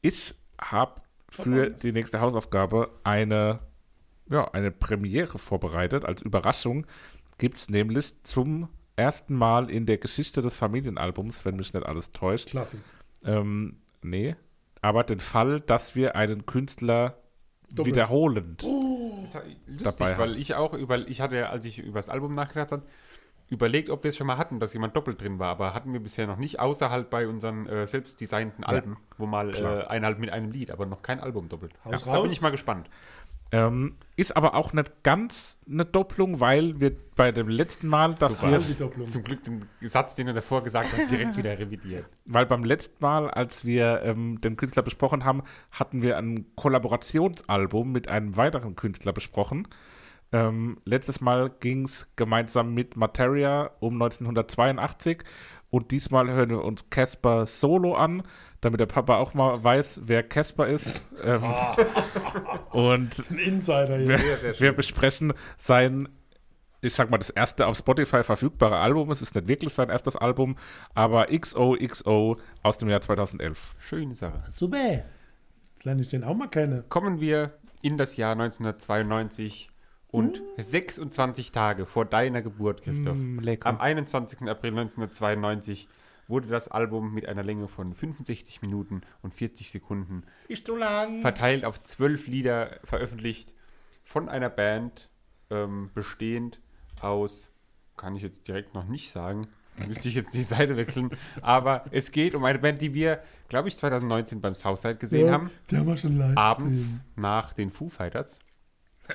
[0.00, 3.58] Ich habe für die nächste Hausaufgabe eine,
[4.32, 6.04] ja, eine Premiere vorbereitet.
[6.04, 6.86] Als Überraschung
[7.38, 12.12] gibt es nämlich zum ersten Mal in der Geschichte des Familienalbums, wenn mich nicht alles
[12.12, 12.80] täuscht, Klassik.
[13.24, 14.36] ähm, nee,
[14.80, 17.18] aber den Fall, dass wir einen Künstler
[17.70, 17.94] Doppelt.
[17.94, 22.10] wiederholend Das war lustig, Dabei weil ich auch über, ich hatte, als ich über das
[22.10, 22.82] Album nachgedacht habe,
[23.48, 26.00] überlegt, ob wir es schon mal hatten, dass jemand doppelt drin war, aber hatten wir
[26.00, 30.06] bisher noch nicht, außer halt bei unseren äh, selbst designten Alben, wo mal äh, einer
[30.06, 31.74] halt mit einem Lied, aber noch kein Album doppelt.
[31.84, 32.22] Haus da raus.
[32.22, 32.88] bin ich mal gespannt.
[33.54, 38.38] Ähm, ist aber auch nicht ganz eine Doppelung, weil wir bei dem letzten Mal, dass
[38.38, 38.52] Super.
[38.52, 39.08] wir, Die Doppelung.
[39.08, 42.06] Zum Glück den Satz, den du davor gesagt hast, direkt wieder revidiert.
[42.24, 47.92] weil beim letzten Mal, als wir ähm, den Künstler besprochen haben, hatten wir ein Kollaborationsalbum
[47.92, 49.68] mit einem weiteren Künstler besprochen.
[50.32, 55.24] Ähm, letztes Mal ging es gemeinsam mit Materia um 1982
[55.68, 58.22] und diesmal hören wir uns Casper Solo an,
[58.62, 61.02] damit der Papa auch mal weiß, wer Casper ist.
[61.22, 61.42] Ähm,
[62.70, 64.08] und Ein Insider hier.
[64.08, 66.08] wir, wir besprechen sein,
[66.80, 69.10] ich sag mal, das erste auf Spotify verfügbare Album.
[69.10, 70.56] Es ist nicht wirklich sein erstes Album,
[70.94, 73.74] aber XOXO aus dem Jahr 2011.
[73.80, 74.42] Schöne Sache.
[74.48, 75.04] Super.
[75.74, 76.84] Jetzt lerne ich den auch mal kennen.
[76.88, 79.70] Kommen wir in das Jahr 1992
[80.12, 83.16] und 26 Tage vor deiner Geburt, Christoph.
[83.40, 83.68] lecker.
[83.68, 84.48] Am 21.
[84.48, 85.88] April 1992
[86.28, 91.20] wurde das Album mit einer Länge von 65 Minuten und 40 Sekunden Ist zu lang.
[91.20, 93.52] verteilt auf zwölf Lieder veröffentlicht
[94.04, 95.08] von einer Band
[95.50, 96.60] ähm, bestehend
[97.00, 97.50] aus,
[97.96, 99.42] kann ich jetzt direkt noch nicht sagen,
[99.86, 101.10] müsste ich jetzt die Seite wechseln,
[101.40, 105.50] aber es geht um eine Band, die wir, glaube ich, 2019 beim Southside gesehen haben,
[105.70, 107.00] Die haben wir schon live abends gesehen.
[107.16, 108.38] nach den Foo Fighters.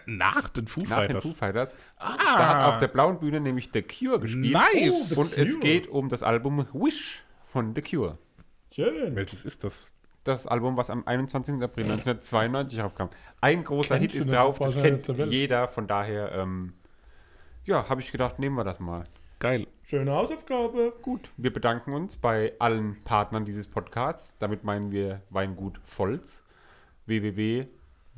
[0.06, 1.24] Nach den Foo Nach den Fighters.
[1.24, 1.76] Foo Fighters.
[2.00, 4.54] Da hat auf der blauen Bühne nämlich The Cure gespielt.
[4.54, 4.94] Nice.
[4.94, 5.60] Oh, The Und es Cure.
[5.60, 8.18] geht um das Album Wish von The Cure.
[8.72, 9.16] Schön.
[9.16, 9.88] Welches ist das?
[10.24, 11.64] Das Album, was am 21.
[11.64, 13.10] April 1992 aufkam.
[13.40, 15.70] Ein großer Kennst Hit ist drauf, das kennt jeder.
[15.70, 16.74] Von daher, ähm,
[17.64, 19.06] ja, habe ich gedacht, nehmen wir das mal.
[19.40, 19.68] Geil.
[19.84, 20.94] Schöne Hausaufgabe.
[21.02, 24.36] Gut, wir bedanken uns bei allen Partnern dieses Podcasts.
[24.38, 26.44] Damit meinen wir Weingut Volz,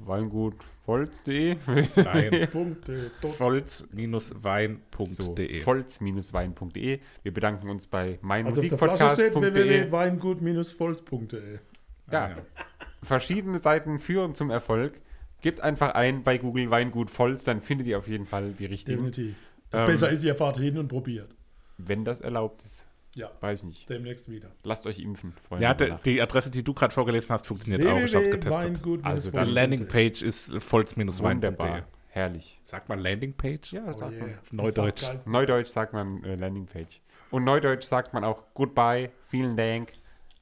[0.06, 1.56] www.weingutvolz.de
[1.96, 2.48] Nein.
[2.52, 2.86] Dot.
[3.22, 5.62] so, Volz-wein.de.
[5.62, 7.00] volz-wein.de.
[7.24, 11.60] Wir bedanken uns bei Also auf der Flasche steht www.weingut-volz.de.
[12.12, 12.36] Ja,
[13.04, 15.00] verschiedene Seiten führen zum Erfolg.
[15.42, 19.06] Gebt einfach ein bei Google Weingut Volz, dann findet ihr auf jeden Fall die richtigen.
[19.06, 19.38] Definitiv.
[19.72, 21.34] Ähm, Besser ist, ihr fahrt hin und probiert.
[21.78, 22.86] Wenn das erlaubt ist.
[23.20, 23.90] Ja, Weiß ich nicht.
[23.90, 24.48] demnächst wieder.
[24.64, 25.64] Lasst euch impfen, Freunde.
[25.66, 27.98] Ja, de, die Adresse, die du gerade vorgelesen hast, funktioniert auch.
[28.00, 28.82] Ich habe getestet.
[29.04, 31.20] Also Die Landingpage ist volz-wein.de.
[31.20, 31.84] Wunderbar.
[32.08, 32.62] Herrlich.
[32.64, 33.74] Sagt man Landingpage?
[33.74, 34.40] Ja, sagt man.
[34.52, 35.04] Neudeutsch.
[35.26, 37.02] Neudeutsch sagt man äh, Landingpage.
[37.30, 39.92] Und Neudeutsch sagt man auch Goodbye, vielen Dank,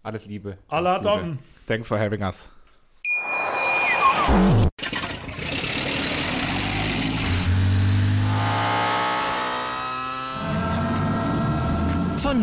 [0.03, 0.57] alles Liebe.
[0.67, 0.99] Allah.
[0.99, 1.39] Dom.
[1.65, 2.49] Thanks for having us.